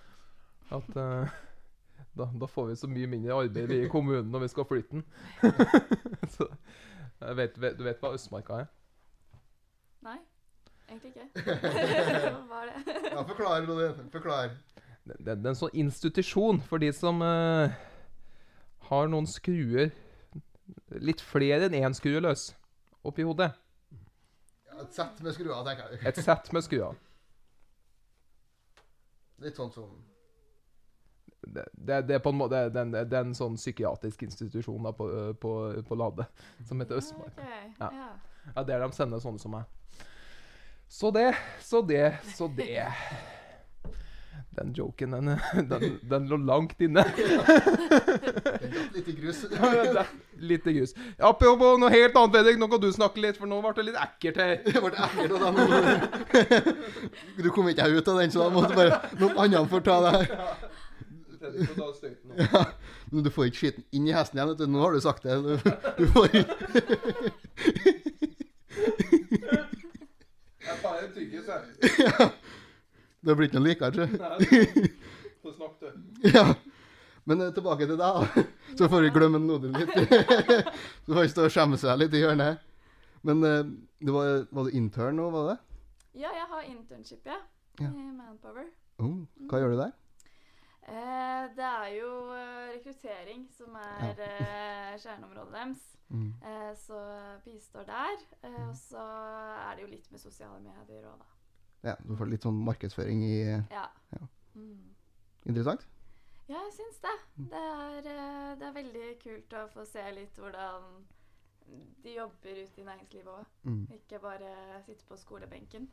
[0.73, 1.33] At uh,
[2.19, 5.07] da, da får vi så mye mindre arbeid i kommunen når vi skal flytte den.
[6.35, 6.49] så
[7.23, 8.71] jeg vet, vet, Du vet hva Østmarka er?
[10.03, 10.19] Nei,
[10.91, 11.55] egentlig ikke.
[11.55, 12.95] Hva er det?
[13.13, 14.09] Ja, forklar, Lodin.
[14.11, 14.51] Forklar.
[15.03, 17.73] Det, det, det er en sånn institusjon for de som uh,
[18.89, 19.91] har noen skruer
[21.03, 22.53] Litt flere enn én skrue løs
[23.03, 23.49] oppi hodet.
[24.69, 25.99] Ja, et sett med skruer, tenker jeg.
[26.07, 26.95] Et sett med skruer.
[29.43, 29.89] Litt sånn som
[31.43, 34.21] Det, det, det, er på en måte, det, er en- det er en sånn psykiatrisk
[34.23, 35.09] institusjon da, på,
[35.43, 35.51] på,
[35.83, 36.29] på Lade
[36.63, 37.41] som heter Østmark.
[37.81, 37.89] Ja.
[38.55, 39.67] Ja, Der de sender sånne som meg.
[40.87, 42.87] Så det, så det, så det.
[44.55, 45.39] Den joken, den,
[45.69, 47.03] den, den lå langt inne.
[48.93, 49.45] Litt i grus.
[50.49, 50.93] Litt grus.
[51.17, 52.59] Apropos noe helt annet, Fredrik.
[52.61, 54.53] Nå kan du snakke litt, for nå ble det litt ekkelt her.
[54.67, 55.31] Det ble ekkelt.
[55.33, 55.49] og da
[57.41, 60.11] Du kom ikke ut av den, så da måtte bare noen andre få ta det
[60.19, 60.27] her.
[62.37, 62.61] Ja,
[63.11, 64.69] men du får ikke skiten inn i hesten igjen.
[64.71, 65.41] Nå har du sagt det.
[65.41, 65.57] Du,
[65.97, 66.45] du får ikke
[70.63, 72.31] Jeg tar en tyggis, jeg.
[73.23, 74.19] Det blir ikke noe likere, tror jeg.
[74.19, 74.91] Nei,
[75.43, 76.29] Få snakke, du.
[76.35, 76.45] Ja.
[77.23, 78.43] Men eh, tilbake til deg, da.
[78.79, 79.93] Så får vi glemme Nodin litt.
[81.05, 82.63] Så får vi stå og skjemme seg litt i hjørnet.
[83.23, 83.61] Men eh,
[84.03, 85.59] det var, var du intern nå, var det?
[86.19, 87.39] ja, jeg har internship, ja.
[87.81, 87.87] Ja.
[87.89, 88.67] I Manpower.
[89.01, 89.93] Oh, hva gjør du der?
[90.83, 95.87] Eh, det er jo eh, rekruttering som er eh, kjerneområdet deres.
[96.13, 96.27] Mm.
[96.43, 96.99] Eh, så
[97.47, 98.19] bistår der.
[98.43, 101.32] Eh, og så er det jo litt med sosiale medier òg, da.
[101.83, 103.87] Ja, du får litt sånn markedsføring i Ja.
[104.13, 104.27] Ja.
[104.55, 104.93] Mm.
[105.49, 105.83] Interessant?
[106.47, 107.17] Ja, jeg syns det.
[107.51, 110.87] Det er, eh, det er veldig kult å få se litt hvordan
[112.03, 113.45] de jobber ute i næringslivet òg.
[113.63, 113.85] Mm.
[113.95, 115.87] Ikke bare sitte på skolebenken.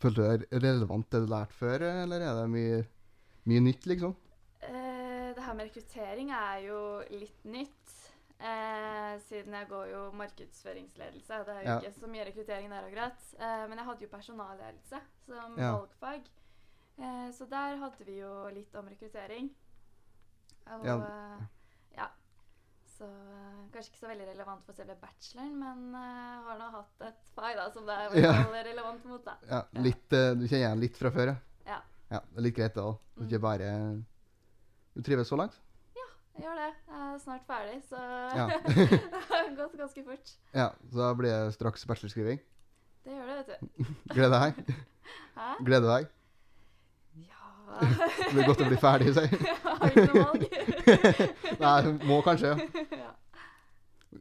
[0.00, 2.76] Følte du det er relevant det du lærte før, eller er det mye,
[3.50, 4.14] mye nytt, liksom?
[4.64, 6.78] Eh, det her med rekruttering er jo
[7.12, 7.96] litt nytt.
[8.40, 11.38] Eh, siden jeg går jo markedsføringsledelse.
[11.44, 11.78] Det er jo Ja.
[11.80, 13.18] ikke så mye rekruttering der akkurat.
[13.38, 15.72] Eh, men jeg hadde jo personalledelse som Ja.
[15.76, 16.22] valgfag.
[16.98, 19.50] Eh, så der hadde vi jo litt om rekruttering.
[20.66, 20.96] Og Ja.
[20.96, 21.42] eh,
[21.98, 22.06] ja.
[22.98, 27.00] Så eh, kanskje ikke så veldig relevant for selve bacheloren, men eh, har nå hatt
[27.02, 28.62] et fag da, som det er Ja.
[28.62, 29.24] relevant mot.
[29.24, 29.36] da.
[29.50, 31.36] Ja, litt, Du kjenner igjen litt fra før,
[31.66, 31.82] Ja.
[32.10, 32.20] ja.
[32.20, 32.98] Det er litt greit, det òg.
[33.18, 33.28] Mm.
[33.28, 34.04] Ikke bare
[34.96, 35.54] Du trives så langt?
[36.40, 36.68] Jeg gjør det.
[36.88, 37.98] Jeg er snart ferdig, så
[38.36, 38.46] Ja.
[39.12, 40.30] det har gått ganske fort.
[40.56, 42.40] Ja, Så da blir det straks bachelorskriving.
[43.04, 43.84] Det gjør det, vet du.
[44.14, 44.74] Gleder deg.
[45.36, 45.50] Hæ?
[45.68, 46.08] Gleder deg.
[47.26, 47.52] Ja
[48.24, 49.56] Det blir godt å bli ferdig, sier jeg.
[49.66, 50.44] Har ikke noe valg.
[51.60, 52.54] Nei, må kanskje.
[52.96, 53.12] ja.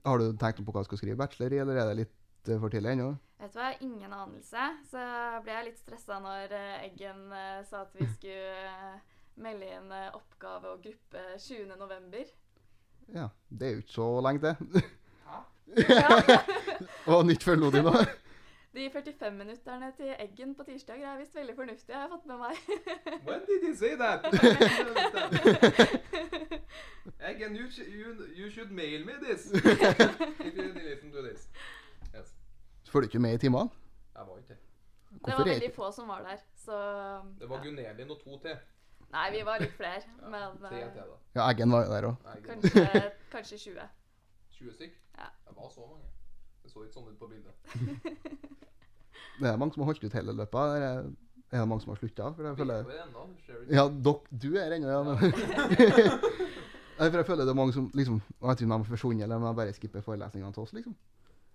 [0.06, 2.60] Har du tenkt på hva du skal skrive bachelor i, eller er det litt eh,
[2.62, 3.14] for tidlig ennå?
[3.40, 4.68] Vet du hva, ingen anelse.
[4.92, 5.06] Så
[5.46, 9.00] ble jeg litt stressa når eh, Eggen eh, sa at vi skulle
[9.40, 11.76] melde inn eh, oppgave og gruppe 20.
[11.80, 12.32] november.
[13.14, 14.82] Ja, det er jo ikke så lenge til.
[15.26, 15.40] Ja.
[17.14, 17.56] Og nytt du
[17.90, 17.94] nå.
[18.74, 22.38] De 45 minutterne til Eggen på tirsdager er visst veldig fornuftige, har jeg fått med
[22.38, 22.56] meg.
[23.28, 24.26] When did he say that?
[27.20, 29.52] Eggen, you, you, you should mail me this.
[29.54, 31.50] If you listen to this.
[32.16, 32.36] Yes.
[32.90, 33.70] Følger du ikke med i timene?
[34.16, 34.58] Jeg var ikke det.
[35.26, 36.78] Det var veldig få som var der, så
[37.40, 37.64] Det var ja.
[37.64, 38.58] Gunelin og to til.
[39.14, 41.18] Nei, vi var litt flere, Ja, men Tre eh, til, da.
[41.38, 42.28] Ja, Eggen var jo der òg.
[42.46, 42.84] Kanskje,
[43.32, 43.88] kanskje 20.
[44.60, 45.00] 20 stykk?
[45.18, 45.30] Ja.
[45.48, 46.06] Det var så mange.
[46.64, 47.54] Det så ikke sånn ut på bildet.
[49.40, 50.60] Det er mange som har holdt ut hele løpet.
[50.76, 51.16] Er det,
[51.52, 52.26] er det mange som har slutta?
[53.72, 55.00] Ja, dok, du er ennå, ja.
[57.00, 59.24] For jeg føler det er mange som liksom Jeg vet ikke om de har forsvunnet,
[59.24, 60.98] eller om de bare skipper forelesningene til oss, liksom.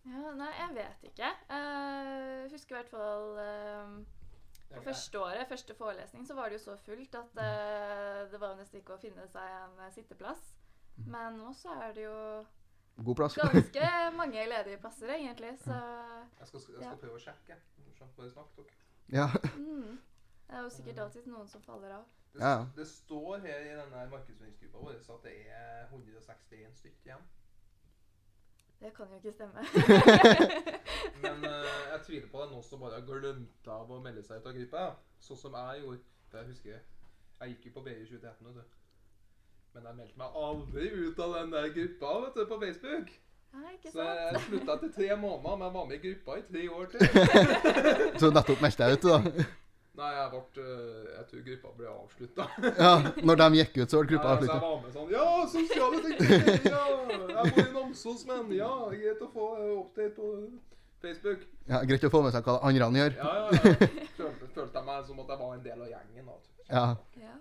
[0.09, 1.31] Ja, nei, jeg vet ikke.
[1.53, 4.24] Jeg husker i hvert fall eh,
[4.77, 8.55] på første året, første forelesning, så var det jo så fullt at uh, det var
[8.59, 10.43] nesten ikke å finne seg en eh, sitteplass.
[11.07, 12.45] Men nå så er det jo
[13.05, 13.35] God plass.
[13.35, 13.87] ganske
[14.21, 16.95] mange ledige plasser, egentlig, så Jeg skal, jeg skal Ja.
[17.01, 17.57] prøve å sjekke.
[19.13, 19.27] Ja.
[19.57, 19.99] Mm.
[20.49, 22.05] Det er jo sikkert alltid noen som faller av.
[22.33, 22.67] Det, Ja.
[22.77, 27.27] det står her i denne markedsføringsgruppa vår at det er 161 stykker igjen.
[28.85, 29.61] Det kan jo ikke stemme.
[31.25, 34.43] Men uh, jeg tviler på det nå som bare har glemt av å melde seg
[34.43, 34.83] ut av gruppa.
[35.25, 36.03] Sånn som jeg gjorde.
[36.33, 36.75] det, jeg husker
[37.41, 38.81] Jeg gikk jo på BI 2013, vet du.
[39.75, 43.15] Men jeg meldte meg aldri ut av den der gruppa vet du, på Facebook.
[43.55, 46.47] Nei, ikke Så jeg slutta etter tre måneder, men jeg var med i gruppa i
[46.53, 47.01] tre år til.
[48.21, 49.45] Så nettopp meldte jeg ut, da.
[49.95, 52.47] Nei, jeg ble eh, Jeg tror gruppa ble avslutta.
[52.83, 52.93] Ja,
[53.23, 56.01] når de gikk ut, så ble gruppa Ja, så jeg var med sånn Ja, sosiale
[56.03, 56.65] teknologier!
[56.75, 56.85] Ja,
[57.45, 60.33] jeg bor i Namsos, men ja, greit å få eh, update på
[61.05, 61.47] Facebook.
[61.71, 63.17] Ja, greit å få med seg hva andre gjør.
[63.21, 63.89] Ja, ja, ja.
[64.19, 66.31] Følte, følte jeg meg som at jeg var en del av gjengen.
[66.33, 66.37] da.
[66.71, 66.87] Ja.
[67.23, 67.37] Ja.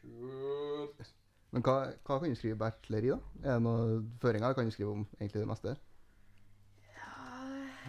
[0.00, 1.12] Kult.
[1.52, 1.74] Men hva,
[2.06, 3.18] hva kan du skrive bachelor i, da?
[3.42, 4.54] Er det noen føringer?
[4.56, 5.74] Kan du skrive om egentlig det meste?
[5.76, 5.91] Det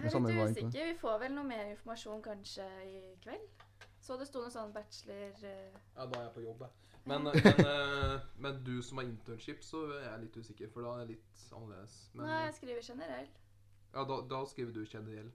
[0.01, 0.87] Jeg er litt usikker.
[0.91, 3.63] Vi får vel noe mer informasjon kanskje i kveld.
[4.03, 5.75] Så det sto noe sånn bachelor uh...
[5.95, 6.89] Ja, da er jeg på jobb, jeg.
[7.05, 10.93] Men, men, eh, men du som har internship, så er jeg litt usikker, for da
[10.95, 11.97] er det litt annerledes.
[12.13, 13.31] Men Nei, jeg skriver generell.
[13.93, 15.31] ja, da, da skriver du generell.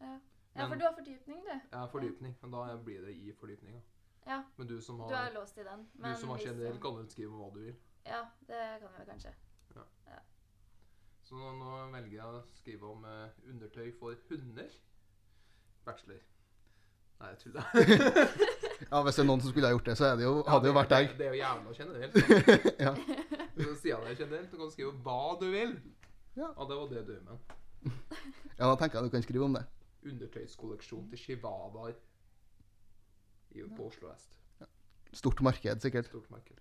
[0.00, 0.12] Ja.
[0.54, 1.54] ja, for du har fordypning, du.
[1.54, 3.82] Jeg har fordypning, men da blir det i fordypninga.
[4.26, 5.88] Ja, Men du som du er låst i den.
[5.92, 7.74] du som har generell, eh, kan utskrive skrive hva du vil.
[8.06, 9.34] Ja, det kan vi vel kanskje.
[11.34, 14.70] Så nå, nå velger jeg å skrive om eh, undertøy for hunder.
[15.84, 16.20] Bachelor.
[17.18, 17.64] Nei, jeg tuller.
[18.90, 20.66] Ja, Hvis det er noen som skulle ha gjort det, så er det jo, hadde
[20.66, 21.12] det jo vært deg.
[21.18, 22.14] det er jo jævla generelt.
[22.84, 22.92] Ja.
[23.54, 24.50] Så sier jeg det generelt.
[24.52, 25.74] Du kan skrive hva du vil.
[26.38, 26.52] Ja.
[26.54, 27.54] Og det var det du med.
[28.60, 29.64] ja, da tenker jeg du kan skrive om det.
[30.10, 31.94] Undertøyskolleksjon til chihuahuaer
[33.54, 34.34] i- på Oslo vest.
[35.14, 36.10] Stort marked, sikkert.
[36.10, 36.58] Stort marked.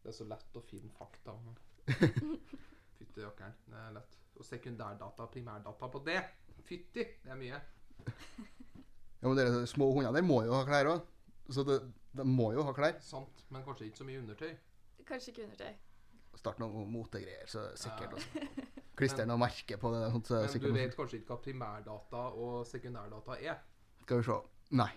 [0.00, 1.34] Det er så lett å finne fakta.
[2.98, 3.54] Fytti rakkeren.
[3.70, 4.18] Det er lett.
[4.40, 6.20] Og sekundærdata, primærdata på det.
[6.64, 7.60] Fytti, det er mye.
[9.20, 11.02] Ja, men dere små hundene der må jo ha klær òg.
[11.50, 11.80] Så det,
[12.16, 12.96] de må jo ha klær.
[13.04, 14.52] Sant, men kanskje ikke så mye undertøy.
[15.08, 15.72] Kanskje ikke undertøy.
[16.40, 18.46] Start noen motegreier, så er sikkert Ja.
[19.00, 20.00] Klister noe merke på det.
[20.12, 23.62] Sånt, så er Men du vet kanskje ikke hva primærdata og sekundærdata er.
[24.02, 24.36] Skal vi se.
[24.76, 24.90] Nei.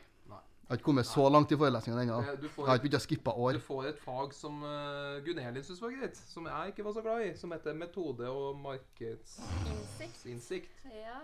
[0.63, 2.17] Jeg har ikke kommet så langt i forelesningene ennå.
[2.23, 2.39] Jeg har
[2.77, 3.59] ikke begynt å skippe år.
[3.59, 6.93] du får et fag som uh, Gunn Elin syntes var greit, som jeg ikke var
[6.95, 10.71] så glad i, som heter metode og markedsinnsikt.
[10.87, 11.19] Ja.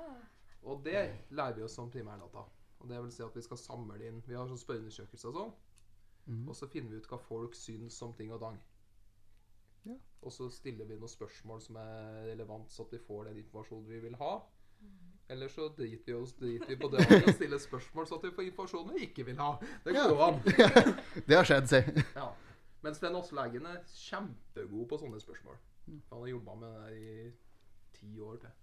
[0.68, 2.44] Og det lærer vi oss som primærdata.
[2.80, 5.54] Og det vil si at vi skal samle inn Vi har sånn spørreundersøkelser og sånn.
[6.30, 6.46] Mm.
[6.46, 8.58] Og så finner vi ut hva folk syns om ting og dang.
[9.88, 9.96] Ja.
[10.20, 13.88] Og så stiller vi noen spørsmål som er relevant, så at vi får den informasjonen
[13.88, 14.34] vi vil ha.
[15.30, 18.32] Eller så driter vi oss driter vi på det og stiller spørsmål, så at vi
[18.34, 19.52] får informasjonen vi ikke vil ha.
[19.86, 20.40] Det går jo an.
[21.28, 21.82] Det har skjedd, si.
[22.16, 22.32] Ja.
[22.82, 25.60] Men Sten Aslegen er kjempegod på sånne spørsmål.
[26.10, 27.30] Han har jobba med det i
[28.00, 28.56] ti år til.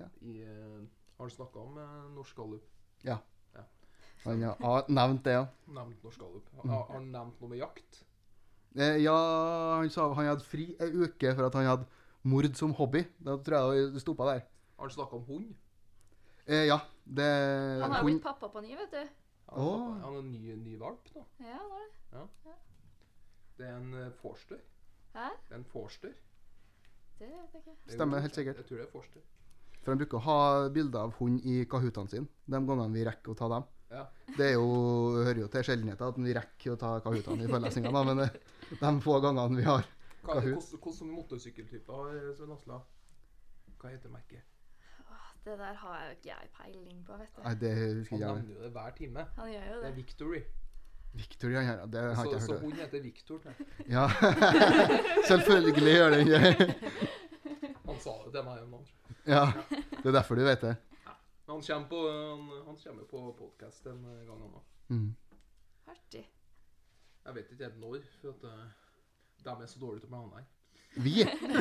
[0.00, 0.08] Ja.
[0.24, 0.82] I, eh,
[1.18, 2.66] har han snakka om eh, Norsk Gallup?
[3.06, 3.20] Ja.
[4.24, 5.46] Han har nevnt det, ja.
[5.78, 6.48] Nevnt Norsk Gallup.
[6.52, 6.68] Mm.
[6.68, 8.02] Har har han nevnt noe med jakt?
[8.76, 9.14] Eh, Ja,
[9.78, 11.86] han sa han hadde fri ei uke for at han hadde
[12.22, 13.06] mord som hobby.
[13.18, 14.42] Da tror jeg det stoppa der.
[14.76, 15.54] Har han snakka om hund?
[16.50, 17.26] Eh, ja, det
[17.82, 19.02] Han har jo blitt pappa på ny, vet du.
[19.50, 19.84] Han har Åh.
[19.86, 21.22] han har en ny, ny valp nå.
[21.38, 21.84] Ja, han har
[22.42, 22.56] det.
[23.58, 24.58] Det er en uh, forster.
[25.14, 25.28] Hæ?
[25.46, 26.16] Det er en forster.
[27.20, 27.76] Det vet jeg ikke.
[27.86, 28.56] Er Stemmer, helt sikkert.
[28.56, 29.22] Jeg tror det er forster.
[29.80, 30.38] For han bruker å ha
[30.74, 33.70] bilder av hund i kahutene sine de gangene vi rekker å ta dem.
[33.90, 34.04] Ja.
[34.36, 34.68] Det er jo,
[35.22, 38.36] hører jo til sjeldenheter at vi rekker å ta kahutene i forelesningene, men eh,
[38.74, 39.86] de få gangene vi har
[40.22, 40.52] Hva, Kahoot.
[40.58, 42.80] hvordan, hvordan motorsykkeltyper har Svein Asla?
[43.80, 44.46] Hva heter merket?
[45.44, 47.42] Det der har jeg jo ikke jeg peiling på, vet du.
[47.42, 48.34] Nei, det husker Han jeg.
[48.34, 49.26] nevner jo det hver time.
[49.36, 49.96] Han gjør jo Det er det.
[49.96, 50.40] Victory.
[51.12, 52.60] Victor, ja, her, det har Så, ikke jeg så hørt.
[52.62, 53.40] hun heter Victor.
[53.44, 53.54] nei.
[53.88, 54.04] Ja,
[55.30, 56.74] selvfølgelig gjør den det.
[57.88, 58.86] Han sa det til meg om dagen.
[59.26, 59.44] Ja,
[60.02, 60.76] det er derfor du vet det.
[61.46, 64.62] Men han kommer på, han, han kommer på podkast en gang han òg.
[64.88, 65.16] Mm.
[65.90, 66.22] Artig.
[67.26, 68.50] Jeg vet ikke helt når, for at uh,
[69.44, 70.46] de er så dårlige til å planlegge.
[70.96, 71.16] Vi?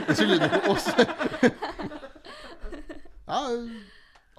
[0.07, 0.87] Det skylder du på oss.
[3.29, 3.39] Ja,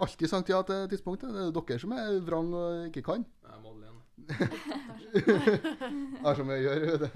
[0.03, 1.31] alltid sagt ja til tidspunktet.
[1.35, 3.23] Det er dere som er vrang og ikke kan.
[3.45, 4.01] Jeg er Madeleine.
[6.25, 6.87] Har så mye å gjøre.
[6.91, 7.09] vet du.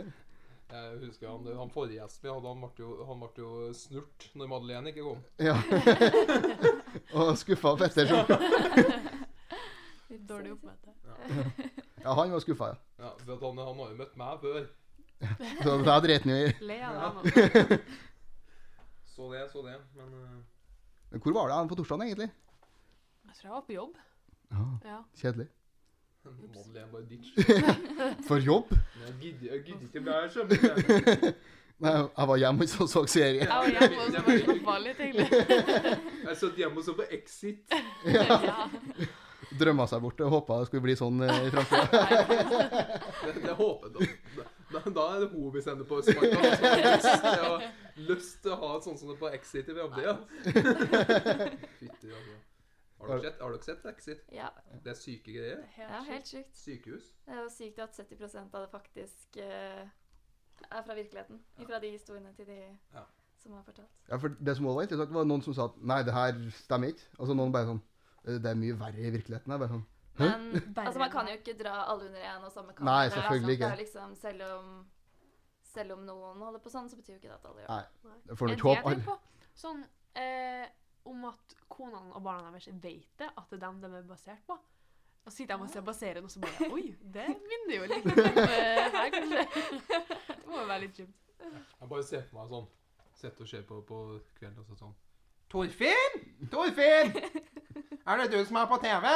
[0.74, 3.48] Jeg husker han, han forrige gjesten vi hadde, han ble jo, han ble jo
[3.78, 5.20] snurt når Madeleine ikke kom.
[5.38, 5.54] Ja.
[7.20, 8.06] Og skuffa Petter.
[8.10, 8.16] Så.
[10.10, 10.90] Litt dårlig oppmøte.
[12.02, 12.76] Ja, han var skuffa, ja.
[13.04, 14.62] Ja, for han, han har jo møtt meg før.
[15.62, 16.44] Så det dreit han jo i.
[16.70, 17.34] Le av det, han også.
[19.14, 19.76] Så det, så det.
[19.94, 20.42] Men uh, Men
[21.22, 22.30] hvor var det han på torsdag, egentlig?
[23.28, 24.00] Jeg tror jeg var på jobb.
[24.54, 24.98] Ja, Ja.
[25.20, 25.46] Kjedelig.
[26.24, 27.34] Madeleine bare ditch.
[28.28, 28.70] For jobb?
[29.04, 31.34] Jeg gidder ikke ikke mer, skjønner.
[31.84, 33.44] Nei, jeg var hjemme og så, så serie.
[33.44, 35.26] Jeg var hjemme og så bare slappa litt, egentlig.
[36.24, 37.74] Jeg satt hjemme og så på Exit.
[38.08, 38.38] Ja.
[39.60, 41.84] Drømma seg bort og håpa det skulle bli sånn eh, i framtida.
[43.20, 43.92] Det, det håper jeg.
[43.94, 44.23] Da,
[44.72, 46.56] da, da er det hun vi sender på Smarta.
[46.56, 47.72] som har lyst til å-
[48.08, 50.16] Lyst til å ha et sånt som det på Exit i framtida.
[51.78, 52.18] Fytti ja.
[52.98, 54.22] Har dere sett, har dere sett Exit?
[54.32, 54.48] Ja,
[54.84, 55.64] Det er syke greier.
[55.78, 56.54] ja, helt sykt.
[56.56, 57.10] Sykehus.
[57.26, 59.84] Det er jo sykt at 70% av det faktisk uh,
[60.70, 61.40] er fra virkeligheten.
[61.66, 62.58] Fra de historiene til de
[62.94, 63.04] Ja.
[63.42, 63.90] som har fortalt.
[64.08, 66.32] Ja, for det som også var interessant, var noen som sa at nei, det her
[66.64, 67.04] stemmer ikke.
[67.18, 67.82] Altså noen bare sånn
[68.26, 69.52] «Eh, Det er mye verre i virkeligheten.
[69.52, 69.84] Jeg bare sånn
[70.18, 72.86] Men altså, man kan jo ikke dra alle under én og samme kamp.
[72.86, 73.70] Nei, selvfølgelig ikke.
[73.80, 74.68] Liksom, selv om,
[75.72, 78.10] selv om noen holder på sånn, så betyr jo ikke det at alle gjør det.
[78.10, 78.94] Nei, det får du håpe.
[79.08, 79.16] på,
[79.64, 79.82] sånn
[80.22, 80.68] eh,
[81.10, 84.46] om at konene og barna deres vet det, at det er dem de er basert
[84.46, 84.56] på.
[85.24, 87.90] Og så sitter jeg og ser på serien, og så bare Oi, det minner jo
[87.90, 89.44] litt om her, kanskje.
[90.28, 91.20] Det må jo være litt kjipt.
[91.44, 92.70] Jeg bare ser på meg sånn
[93.14, 93.98] Sitter og ser på på
[94.38, 94.94] kvelden og sånn
[95.52, 96.16] Torfinn!
[96.50, 97.12] Torfinn!
[98.06, 99.06] Er det du som er på TV?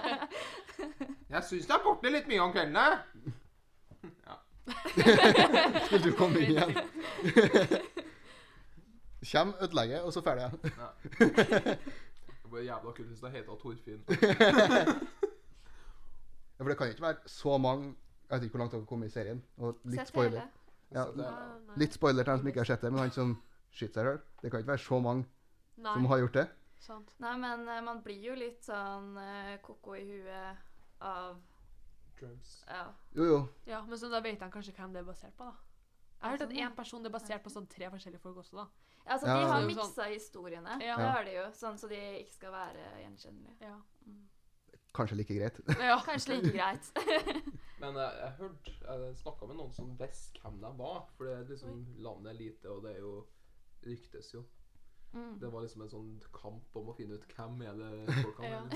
[1.30, 2.84] Jeg syns det er borte litt mye om kveldene.
[4.26, 4.36] Ja.
[5.86, 6.72] Skulle du komme inn igjen?
[9.26, 10.58] Kjem, ødelegger, og så ferdig igjen.
[12.40, 14.00] Det blir jævla kult hvis det heter Torfinn.
[16.58, 17.92] Ja, for det kan ikke være så mange
[18.26, 19.38] Jeg vet ikke hvor langt dere har kommet i serien.
[19.58, 20.48] Og litt Sett spoiler.
[20.94, 21.28] Ja, nei.
[21.78, 23.36] litt spoiler til dem som ikke har sett det, men han som
[23.74, 24.18] skyter seg sjøl.
[24.42, 25.22] Det kan ikke være så mange
[25.78, 26.46] Nei, som har gjort det.
[26.82, 27.14] Sant.
[27.22, 29.14] Nei, men eh, man blir jo litt sånn
[29.62, 31.40] koko ko-ko i huet av
[32.20, 32.64] Drugs.
[32.68, 32.84] Ja.
[33.16, 33.40] Jo, jo.
[33.66, 35.56] Ja, men så da vet han kanskje hvem det er basert på, da.
[36.20, 38.58] Jeg har hørt at sånn, én person er basert på sånn tre forskjellige folk også,
[38.58, 38.66] da.
[39.06, 39.36] Altså, Ja.
[39.40, 40.74] de har det miksa historiene.
[40.84, 40.96] Ja.
[41.00, 43.56] Det har de jo, sånn så de ikke skal være gjenkjennelige.
[43.64, 43.78] Ja.
[44.92, 45.60] Kanskje like greit.
[45.88, 45.96] ja.
[46.04, 46.90] Kanskje like greit.
[47.80, 51.06] Men jeg, jeg hørte Jeg snakka med noen som visste hvem de var.
[51.16, 53.14] For det er liksom landet er lite, og det er jo
[53.86, 54.44] ryktes jo.
[55.12, 55.38] Mm.
[55.42, 58.44] Det var liksom en sånn kamp om å finne ut hvem er det folk kan
[58.50, 58.60] Ja.
[58.62, 58.70] være.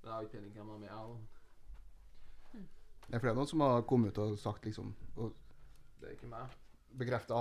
[0.00, 1.06] Men jeg har ikke peiling hvem de er.
[3.10, 5.32] for det er noen som har kommet ut og sagt liksom Og
[6.00, 6.44] Det er ikke meg.
[7.00, 7.34] bekrefta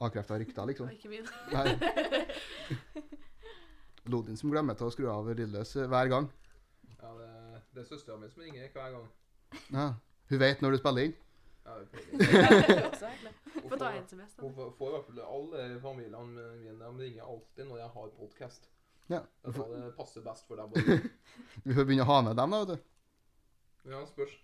[0.00, 0.86] avkrefta rykter, liksom.
[0.86, 1.26] Det var ikke min.
[4.06, 6.28] Lodin som glemmer til å skru av lydløs eh, hver gang.
[7.00, 7.30] Ja, det,
[7.74, 9.06] det er søstera mi som ringer hver gang.
[9.74, 9.86] Ja.
[10.30, 11.16] Hun vet når du spiller inn.
[11.66, 11.72] Få
[13.78, 14.42] ta får- en semester.
[14.42, 18.62] Hun får i hvert fall alle familiene mine de ringer alltid når jeg har podkast.
[19.10, 19.20] Ja.
[19.44, 20.68] Det er det passer best for dem.
[20.74, 20.84] både.
[21.64, 22.56] Vi får begynne å ha med dem, da.
[22.64, 22.78] vet du.
[23.92, 24.34] Ja, spørs.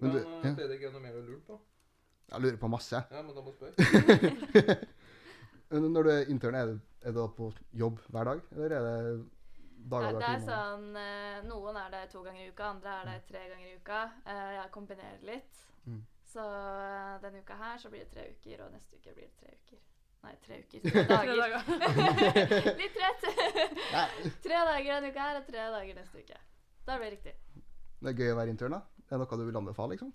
[0.00, 0.26] Men du- ja.
[0.54, 1.54] Fredrik, er det noe mer du lurer på?
[2.30, 2.98] Jeg lurer på masse.
[3.10, 3.74] Ja, men da må spørre.
[5.72, 7.48] Når du er intern, er du, er du da på
[7.80, 8.38] jobb hver dag?
[8.52, 8.92] Eller er Det,
[9.90, 13.10] dager du det er sånn eh, Noen er det to ganger i uka, andre er
[13.10, 14.00] det tre ganger i uka.
[14.24, 15.60] Eh, jeg kombinerer litt.
[15.86, 16.00] Mm.
[16.28, 19.36] Så eh, denne uka her så blir det tre uker, og neste uke blir det
[19.40, 19.84] tre uker.
[20.26, 20.82] Nei, tre uker.
[20.98, 21.68] Tre dager.
[22.80, 23.26] Litt trett.
[24.42, 26.40] Tre dager denne uka her og tre dager neste uke.
[26.88, 27.64] Da blir det riktig.
[27.98, 28.80] Det er gøy å være intern, da?
[28.98, 30.10] Det Er noe du vil anbefale, liksom?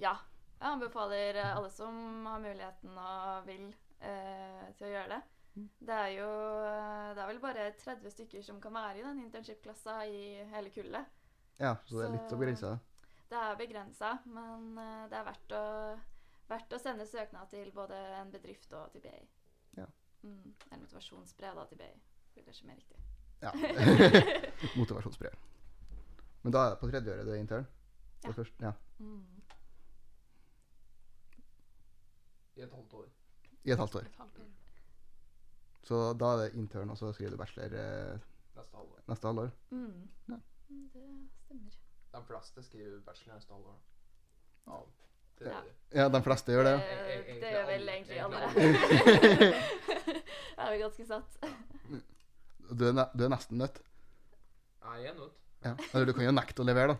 [0.00, 0.12] Ja.
[0.56, 1.96] Jeg anbefaler alle som
[2.28, 3.64] har muligheten og vil,
[4.00, 5.22] eh, til å gjøre det.
[5.56, 6.26] Det er jo
[7.16, 11.06] Det er vel bare 30 stykker som kan være i den internship-klassa i hele kullet.
[11.58, 12.78] Ja, så det er litt Så- å begrense det.
[13.30, 15.62] Det er begrensa, men eh, det er verdt å,
[16.48, 19.28] verdt å sende søknad til både en bedrift og til BI.
[19.80, 19.86] Ja.
[20.22, 21.88] Mm, eller motivasjonsbrev da til BI.
[22.36, 23.00] Blir som mer riktig.
[23.42, 23.50] Ja.
[24.80, 25.34] Motivasjonsbrev.
[26.44, 27.66] Men da er det på tredje året du er intern?
[28.22, 28.32] Det Ja.
[28.36, 28.72] Først, ja.
[28.98, 29.26] Mm.
[32.56, 33.08] I et halvt år.
[33.64, 34.06] I et halvt år.
[34.06, 34.52] Et halvt år.
[35.86, 38.18] Så da er det intern, og så skriver du bachelor eh,
[38.56, 39.00] Neste halvår.
[39.08, 39.50] neste halvår.
[39.70, 40.08] Mm.
[40.32, 40.38] Ja.
[40.70, 41.02] Mm, Det
[41.44, 41.76] stemmer.
[42.16, 43.76] De fleste skriver bachelor neste halvår.
[44.66, 44.80] Ja.
[45.38, 45.60] Det Ja.
[46.02, 46.76] Ja, de fleste gjør det.
[46.80, 48.36] Det, Jeg- jeg- det gjør vel egentlig alle.
[49.36, 51.36] det er vi ganske satt.
[52.78, 53.78] Du er, ne du er nesten nødt.
[54.86, 55.36] Jeg er nødt.
[55.64, 55.74] Ja.
[55.94, 56.96] Eller du kan jo nekte å levere, da.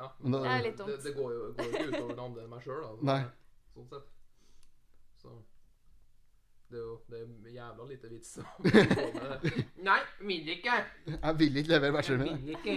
[0.00, 0.08] Ja.
[0.18, 0.88] Men da Det er litt dumt.
[0.90, 2.90] Det, det går jo går jo ikke utover den andre enn meg sjøl, da.
[3.12, 3.24] Nei.
[3.74, 4.06] Sånn sett.
[5.22, 5.28] Så
[6.70, 9.64] det er jo det er jævla lite vits å det.
[9.88, 10.76] Nei, vil ikke.
[11.06, 12.44] Jeg vil ikke levere bacheloren min.
[12.46, 12.76] vil ikke.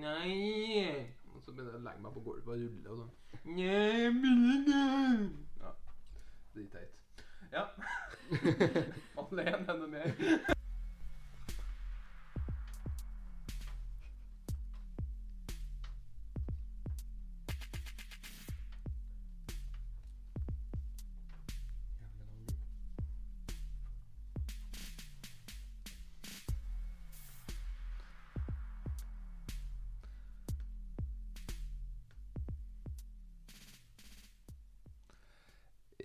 [0.00, 1.06] Nei.
[1.34, 3.12] Og så begynner jeg å legge meg på gulvet og rulle og sånn.
[3.58, 4.80] Nei, vil ikke.
[5.64, 5.74] Ja.
[6.54, 6.94] Dritteit.
[7.52, 7.66] Ja.
[9.20, 9.87] Alene enda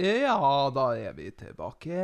[0.04, 1.96] Ja, da er vi tilbake.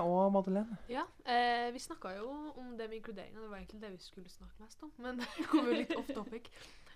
[0.00, 0.78] Og Madeleine?
[0.88, 3.98] Ja, eh, vi snakka jo om det med inkludering, og det var egentlig det vi
[4.00, 4.92] skulle snakke mest om.
[5.04, 6.48] Men det kom jo litt off topic.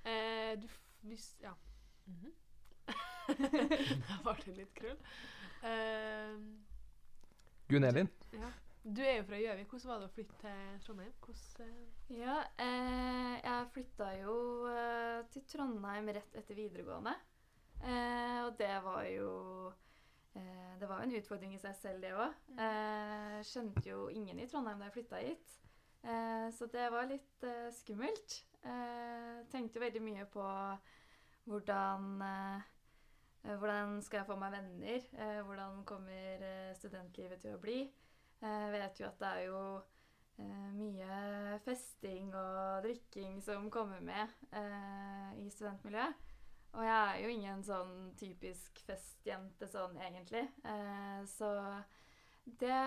[0.05, 0.69] Eh, du,
[1.11, 1.53] hvis, ja.
[2.07, 2.33] Mhm.
[3.27, 4.97] Der var det litt krøll.
[5.67, 6.37] Eh,
[7.69, 8.09] Gunn Elin?
[8.33, 8.53] ja.
[8.87, 9.67] Du er jo fra Gjøvik.
[9.73, 11.15] Hvordan var det å flytte til Trondheim?
[11.27, 11.71] Hvordan,
[12.07, 14.35] eh, Ja, eh, jeg flytta jo
[14.71, 17.17] eh, til Trondheim rett etter videregående.
[17.83, 19.33] Eh, og det var jo
[20.79, 22.35] Det var jo en utfordring i seg selv, det òg.
[22.61, 25.55] Eh, skjønte jo ingen i Trondheim da jeg flytta hit.
[26.05, 28.37] Eh, så det var litt eh, skummelt.
[28.67, 30.45] Eh, tenkte jo veldig mye på
[31.47, 32.69] hvordan eh,
[33.47, 35.09] eh, Hvordan skal jeg få meg venner?
[35.17, 37.81] Eh, hvordan kommer eh, studentlivet til å bli?
[38.43, 39.61] Eh, Jeg vet jo at det er jo
[40.43, 46.26] eh, mye festing og drikking som kommer med eh, i studentmiljøet.
[46.77, 50.45] Og jeg er jo ingen sånn typisk festjente sånn egentlig.
[50.69, 51.51] Eh, så
[52.45, 52.81] det,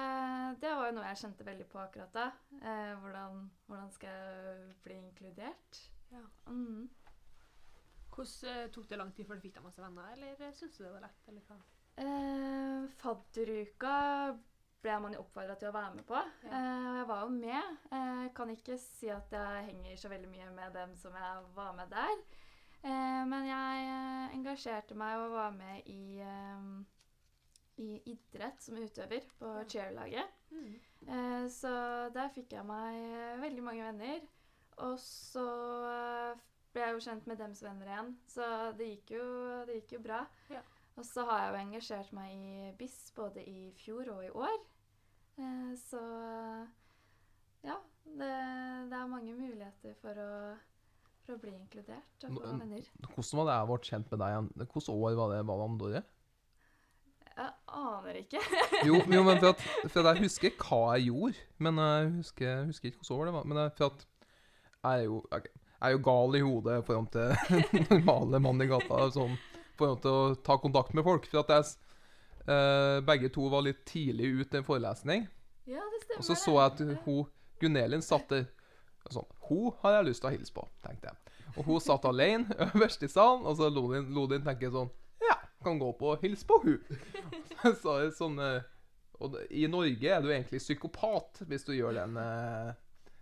[0.61, 2.27] det var jo noe jeg kjente veldig på akkurat da.
[2.61, 5.81] Eh, hvordan, hvordan skal jeg bli inkludert?
[6.13, 6.23] Ja.
[6.49, 6.87] Mm.
[8.13, 10.77] hvordan eh, tok det lang tid før du fikk deg masse venner, eller uh, syns
[10.77, 11.27] du det var lett?
[11.29, 11.59] Eller hva?
[11.99, 13.95] Eh, fadderuka
[14.79, 16.19] ble man jo oppfordra til å være med på.
[16.45, 16.51] Ja.
[16.55, 17.79] Eh, og jeg var jo med.
[17.97, 21.73] Eh, kan ikke si at jeg henger så veldig mye med dem som jeg var
[21.75, 22.21] med der.
[22.83, 26.69] Eh, men jeg eh, engasjerte meg og var med i, eh,
[27.83, 30.35] i idrett som utøver på cheerlaget.
[30.51, 30.75] Mm.
[31.07, 31.71] Eh, så
[32.15, 34.23] der fikk jeg meg eh, veldig mange venner.
[34.87, 35.45] Og så
[35.89, 36.41] eh,
[36.73, 39.29] ble jeg jo kjent med dems venner igjen, så det gikk jo,
[39.67, 40.23] det gikk jo bra.
[40.53, 40.63] Ja.
[40.99, 44.57] Og så har jeg jo engasjert meg i BIS både i fjor og i år.
[45.39, 46.01] Eh, så
[47.63, 47.75] ja,
[48.05, 48.31] det,
[48.91, 50.31] det er mange muligheter for å,
[51.29, 52.87] for å bli inkludert og få venner.
[53.05, 54.47] Hvordan var det jeg ble kjent med deg igjen?
[54.61, 56.01] Hvilket år var det var med andre?
[57.39, 58.41] Jeg aner ikke.
[58.89, 59.61] Jo, jo men for at,
[59.93, 63.29] for at jeg husker hva jeg gjorde, men jeg husker, jeg husker ikke hvilket år
[63.29, 63.49] det var.
[63.51, 64.07] Men for at
[64.79, 65.53] jeg er jo, jeg
[65.85, 67.61] er jo gal i hodet forhold til
[67.93, 69.05] normale mann i gata.
[69.15, 69.37] Sånn,
[69.79, 71.29] forhold til å ta kontakt med folk.
[71.31, 71.97] For at jeg,
[72.49, 75.27] eh, begge to var litt tidlig ut i en forelesning.
[75.69, 76.23] Ja, det stemmer.
[76.23, 77.27] Og så så jeg at hun,
[77.59, 78.47] Gunelin satt der
[79.09, 81.35] sånn Hun har jeg lyst til å hilse på, tenkte jeg.
[81.57, 84.91] Og hun satt alene øverst i salen, og så Lodin, Lodin tenker sånn
[85.23, 86.99] Ja, kan gå på og hilse på hun.
[87.81, 88.61] Så er det sånn eh,
[89.19, 92.69] Og i Norge er du egentlig psykopat hvis du gjør den eh,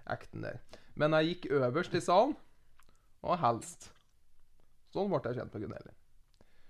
[0.06, 0.60] acten der.
[0.98, 2.36] Men jeg gikk øverst i salen
[3.26, 3.90] og helst.
[4.94, 5.96] Sånn ble jeg kjent med Gunelin.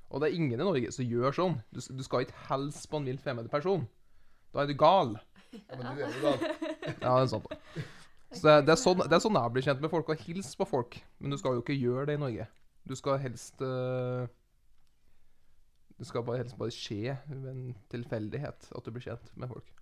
[0.07, 1.57] Og det er ingen i Norge som gjør sånn.
[1.75, 3.83] Du, du skal ikke hilse på en vilt fremmed person.
[4.55, 5.17] Da er du gal.
[5.51, 6.45] Ja, men du er jo gal.
[6.47, 7.51] Ja, det er sant.
[8.31, 10.57] Så det, det, er sånn, det er sånn jeg blir kjent med folk, å hilse
[10.59, 10.99] på folk.
[11.19, 12.47] Men du skal jo ikke gjøre det i Norge.
[12.87, 14.27] Du skal helst uh,
[15.97, 19.73] Det skal bare helst bare skje ved en tilfeldighet at du blir kjent med folk.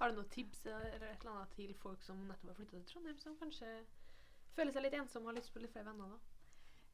[0.00, 2.86] Har du noen tips eller et eller annet til folk som nettopp har flytta til
[2.90, 3.72] Trondheim, som kanskje
[4.56, 6.14] føler seg litt ensomme og har lyst på litt flere venner?
[6.14, 6.34] da?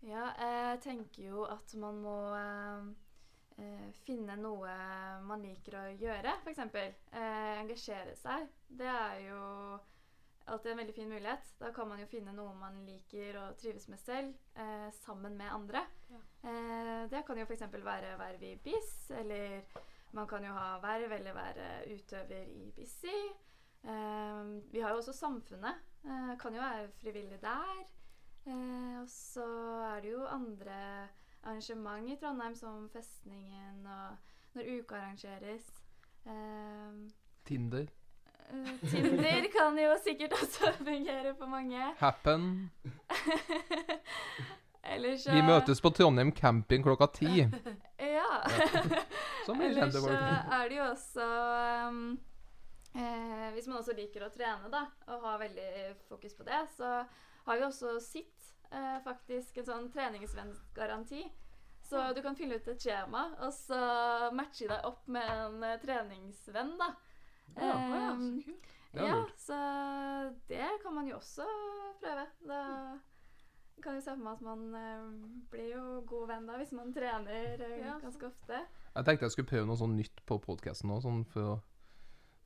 [0.07, 2.85] Ja, jeg tenker jo at man må eh,
[3.61, 4.73] eh, finne noe
[5.27, 6.63] man liker å gjøre, f.eks.
[6.81, 8.47] Eh, engasjere seg.
[8.81, 9.43] Det er jo
[10.47, 11.53] alltid en veldig fin mulighet.
[11.61, 15.53] Da kan man jo finne noe man liker og trives med selv, eh, sammen med
[15.53, 15.85] andre.
[16.11, 16.21] Ja.
[16.51, 17.63] Eh, det kan jo f.eks.
[17.73, 19.63] være verv i BIS, eller
[20.13, 23.21] man kan jo ha verv eller være utøver i BISI.
[23.85, 25.75] Eh, vi har jo også Samfunnet.
[26.05, 27.85] Eh, kan jo være frivillig der.
[28.47, 29.47] Eh, og så
[29.95, 31.09] er det jo andre
[31.43, 34.17] arrangement i Trondheim, som Festningen og
[34.55, 35.71] når uka arrangeres.
[36.27, 37.11] Eh,
[37.45, 37.87] Tinder.
[38.51, 41.93] Eh, Tinder kan jo sikkert også fungere for mange.
[41.99, 42.71] Happen.
[44.83, 47.47] Eller så Vi møtes på Trondheim camping klokka ti.
[48.01, 48.43] Ja.
[49.45, 50.15] Som blir Eller kjente så
[50.57, 51.25] er det jo også
[51.91, 51.99] um,
[52.97, 55.67] eh, Hvis man også liker å trene da, og har veldig
[56.09, 57.03] fokus på det, så
[57.45, 61.27] har vi også sitt eh, faktisk en sånn treningsvennsgaranti.
[61.91, 63.81] Så du kan fylle ut et skjema, og så
[64.37, 66.93] matche deg opp med en eh, treningsvenn, da.
[67.57, 68.67] Ja, ja, Um, så kult.
[68.93, 69.57] Det ja, så
[70.51, 71.47] det kan man jo også
[72.01, 72.25] prøve.
[72.49, 72.63] Da
[73.83, 75.05] kan jo se for meg at man eh,
[75.53, 78.59] blir jo god venn da, hvis man trener eh, Ja, ganske ofte.
[78.97, 81.55] Jeg tenkte jeg skulle prøve noe sånn nytt på podkasten nå, sånn for å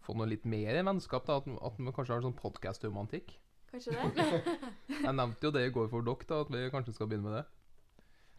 [0.04, 1.24] få noe litt mer vennskap.
[1.26, 3.34] da, At, at vi kanskje har sånn podkast-romantikk.
[3.72, 4.54] Kanskje det?
[5.06, 7.38] Jeg nevnte jo det i går for dere, da, at vi kanskje skal begynne med
[7.40, 7.44] det.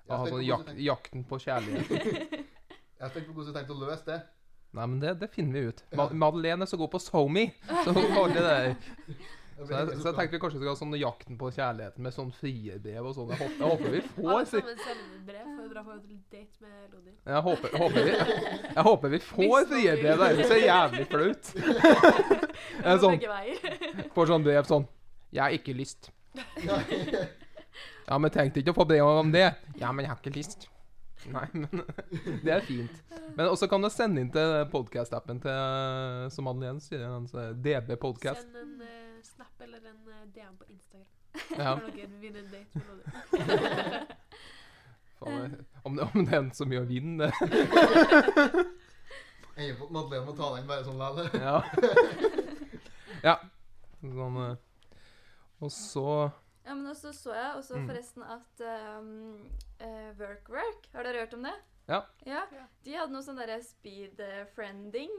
[0.06, 1.90] Å Ha sånn jak jakten på kjærlighet.
[1.90, 4.20] jeg har tenkt på hvordan jeg tenkte å løse det.
[4.76, 5.82] Nei, men det, det finner vi ut.
[5.96, 7.48] Ma Madeleine er så god på SoMe,
[7.86, 8.76] så hun det der.
[9.56, 12.32] Så jeg, så jeg tenkte vi kanskje skulle ha sånn Jakten på kjærligheten med sånn
[12.36, 13.30] frierbrev og sånn.
[13.32, 16.02] Jeg jeg håper vi får Alle sammen sender brev for å dra på en
[16.34, 17.14] date med Lodin.
[17.24, 18.18] jeg håper, jeg håper, vi,
[18.76, 20.20] jeg håper vi får frierbrev.
[20.20, 21.54] Det er jo så jævlig flaut.
[22.84, 24.12] Er sånn- For.
[24.18, 24.86] Får sånn brev sånn
[25.32, 26.12] 'Jeg har ikke lyst'.
[28.06, 29.54] Ja, men tenkte ikke å få brev om det.
[29.80, 30.68] Ja, men jeg har ikke lyst.
[31.36, 31.82] Nei, men
[32.46, 33.04] det er fint.
[33.36, 35.58] Men også kan du sende inn til podcast-appen til
[36.30, 38.46] som som Madeleine sier, den så DB Podcast.
[38.46, 41.12] Send en uh, snap eller en uh, DM på Instagram.
[41.60, 41.76] Ja.
[42.22, 42.86] Vinner en date med.
[45.20, 47.34] Faen, om, det, om det er så mye å vinne det.
[49.90, 51.28] Madeleine må ta den bare sånn likevel.
[51.42, 51.58] Ja.
[53.24, 53.36] ja.
[54.06, 54.56] Sånn uh,
[55.64, 56.08] Og så
[56.66, 57.88] Ja, men også så jeg også Mm.
[57.88, 58.62] forresten at
[59.00, 59.50] um,
[59.80, 61.54] eh, Work Work, har dere hørt om det?
[61.88, 62.00] Ja.
[62.26, 62.42] ja.
[62.52, 62.64] Ja.
[62.84, 65.12] De hadde noe sånn derre speed eh, friending.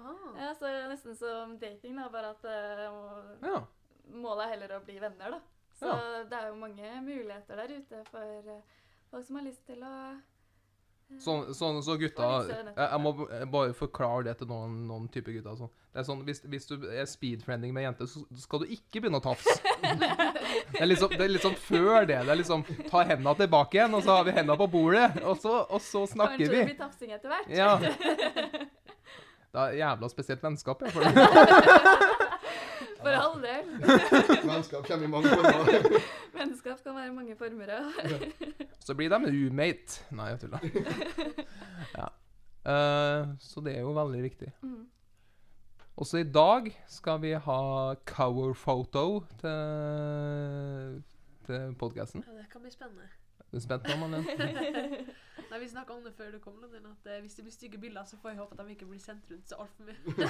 [0.00, 0.30] Ah.
[0.40, 3.60] Ja, så nesten som dating, da, bare at eh, Ja.
[4.10, 5.40] målet er heller å bli venner, da.
[5.74, 5.90] Så
[6.30, 8.60] det er jo mange muligheter der ute for uh,
[9.10, 9.94] folk som har lyst til å
[11.20, 13.10] Sånn, sånn, så gutta jeg, jeg må
[13.52, 15.58] bare forklare det til noen, noen type gutter.
[15.60, 15.70] Sånn.
[15.94, 19.20] Det er sånn, hvis, hvis du er speedfriending med jente, så skal du ikke begynne
[19.20, 19.54] å tafse.
[20.74, 22.16] Det er liksom, det er liksom før det.
[22.26, 25.38] Det er liksom Ta hendene tilbake igjen, og så har vi hendene på bordet, og
[25.38, 26.58] så, og så snakker Kanskje vi.
[26.58, 27.46] det blir tafsing etter hvert.
[27.54, 27.78] Ja.
[29.54, 30.90] Det er jævla spesielt vennskap, jeg.
[30.90, 31.02] For
[33.04, 33.68] For all del.
[34.48, 36.00] Vennskap kommer i mange former.
[36.34, 37.70] Vennskap kan være mange former.
[37.70, 38.18] Ja.
[38.82, 40.00] så blir de roommate.
[40.10, 40.58] Nei, jeg tuller.
[42.00, 42.08] Ja.
[42.64, 44.50] Uh, så det er jo veldig viktig.
[44.64, 44.86] Mm.
[45.96, 51.02] Også i dag skal vi ha cover photo til,
[51.46, 52.24] til podkasten.
[52.26, 53.06] Ja, det kan bli spennende.
[53.38, 54.26] Er du spent nå, Malin?
[55.50, 57.78] Nei, Vi snakka om det før du kom, Lodin, at eh, hvis det blir stygge
[57.78, 60.26] bilder, så får jeg håpe at de ikke blir sendt rundt så altfor mye.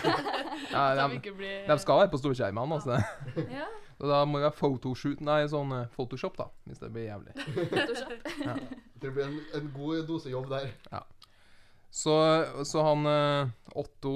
[0.68, 3.00] Ja, At de de, ikke blir de skal være på storskjermene, altså.
[3.48, 3.70] ja.
[3.98, 6.50] Så da må vi ha photoshoot Nei, sånn eh, Photoshop, da.
[6.68, 7.32] Hvis det blir jævlig.
[7.72, 8.28] Photoshop.
[9.00, 10.68] Det blir en, en god dose jobb der.
[11.88, 12.20] Så,
[12.68, 14.14] så han eh, Otto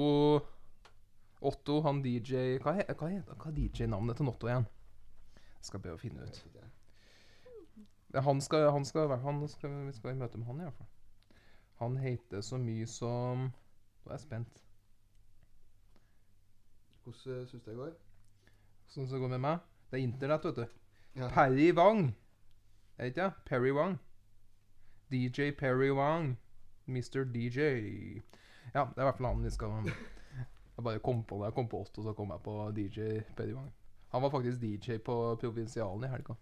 [1.39, 4.67] Otto, han DJ Hva heter hva er DJ-navnet til Otto igjen?
[5.59, 6.39] Jeg skal prøve å finne ut.
[8.25, 10.89] Han skal, han skal, han skal, vi skal i møte med han, i hvert fall.
[11.79, 14.61] Han heter så mye som Nå er jeg spent.
[17.03, 17.93] Hvordan syns du det går?
[18.89, 19.65] Sånn som det går med meg.
[19.89, 20.77] Det er internett, vet du.
[21.19, 21.29] Ja.
[21.33, 22.15] Perry Wang.
[22.97, 23.45] Er det ikke det?
[23.45, 23.97] Perry Wang.
[25.11, 26.37] DJ Perry Wang.
[26.89, 27.23] Mr.
[27.23, 27.59] DJ.
[28.73, 29.75] Ja, det er i hvert fall han vi skal
[30.79, 31.49] Jeg bare kom på det.
[31.49, 33.67] Jeg kom på Otto, så kom jeg på DJ Perry Wang.
[34.13, 36.35] Han var faktisk DJ på Provinsialen i helga.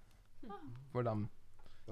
[0.91, 1.23] For dem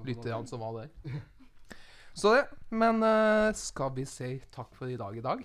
[0.05, 0.91] lytterne som var der.
[2.13, 2.43] Så det.
[2.69, 5.41] Men uh, skal vi si takk for i dag i dag?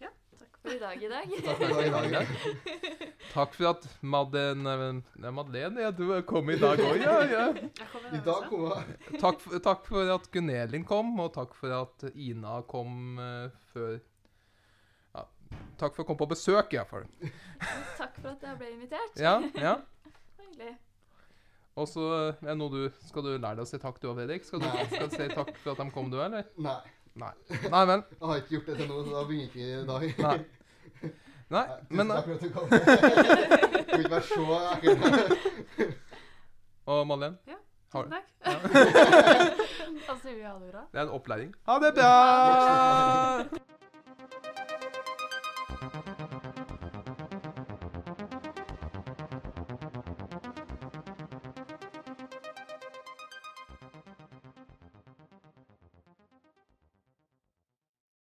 [0.00, 0.12] Ja.
[0.38, 1.34] Takk for i dag i dag.
[1.48, 2.06] Takk for i dag.
[2.06, 2.30] i dag.
[3.34, 7.16] Takk for at Madeleine Madeleine, ja, du kom i dag òg, ja.
[7.28, 7.42] ja.
[8.14, 9.18] I dag kom jeg.
[9.18, 13.98] Takk, takk for at Gunelin kom, og takk for at Ina kom uh, før
[15.78, 17.04] Takk for å komme på besøk, i hvert fall.
[17.98, 19.14] Takk for at jeg ble invitert.
[19.22, 19.76] Ja, ja.
[20.42, 20.72] Hyggelig.
[21.78, 24.16] Og så er det noe du Skal du lære deg å si takk, du òg,
[24.18, 24.42] Fredrik?
[24.48, 26.48] Skal du, skal du si takk for at de kom, du, eller?
[26.58, 26.74] Nei,
[27.18, 27.30] Nei.
[27.70, 28.02] Nei vel.
[28.14, 30.02] jeg har ikke gjort det til nå, så da begynner ikke i dag.
[30.26, 30.38] Nei.
[31.48, 32.66] Nei, Tusen takk for at du kom.
[33.88, 34.42] Det vil ikke være så
[34.74, 35.94] ekkel.
[36.92, 37.38] Og Madeleine?
[37.48, 37.56] Ja,
[37.94, 38.28] Har- tusen takk.
[38.44, 38.52] Ja.
[40.12, 40.82] altså, vi ha det bra.
[40.92, 41.50] Det er en opplæring.
[41.70, 43.64] Ha det bra!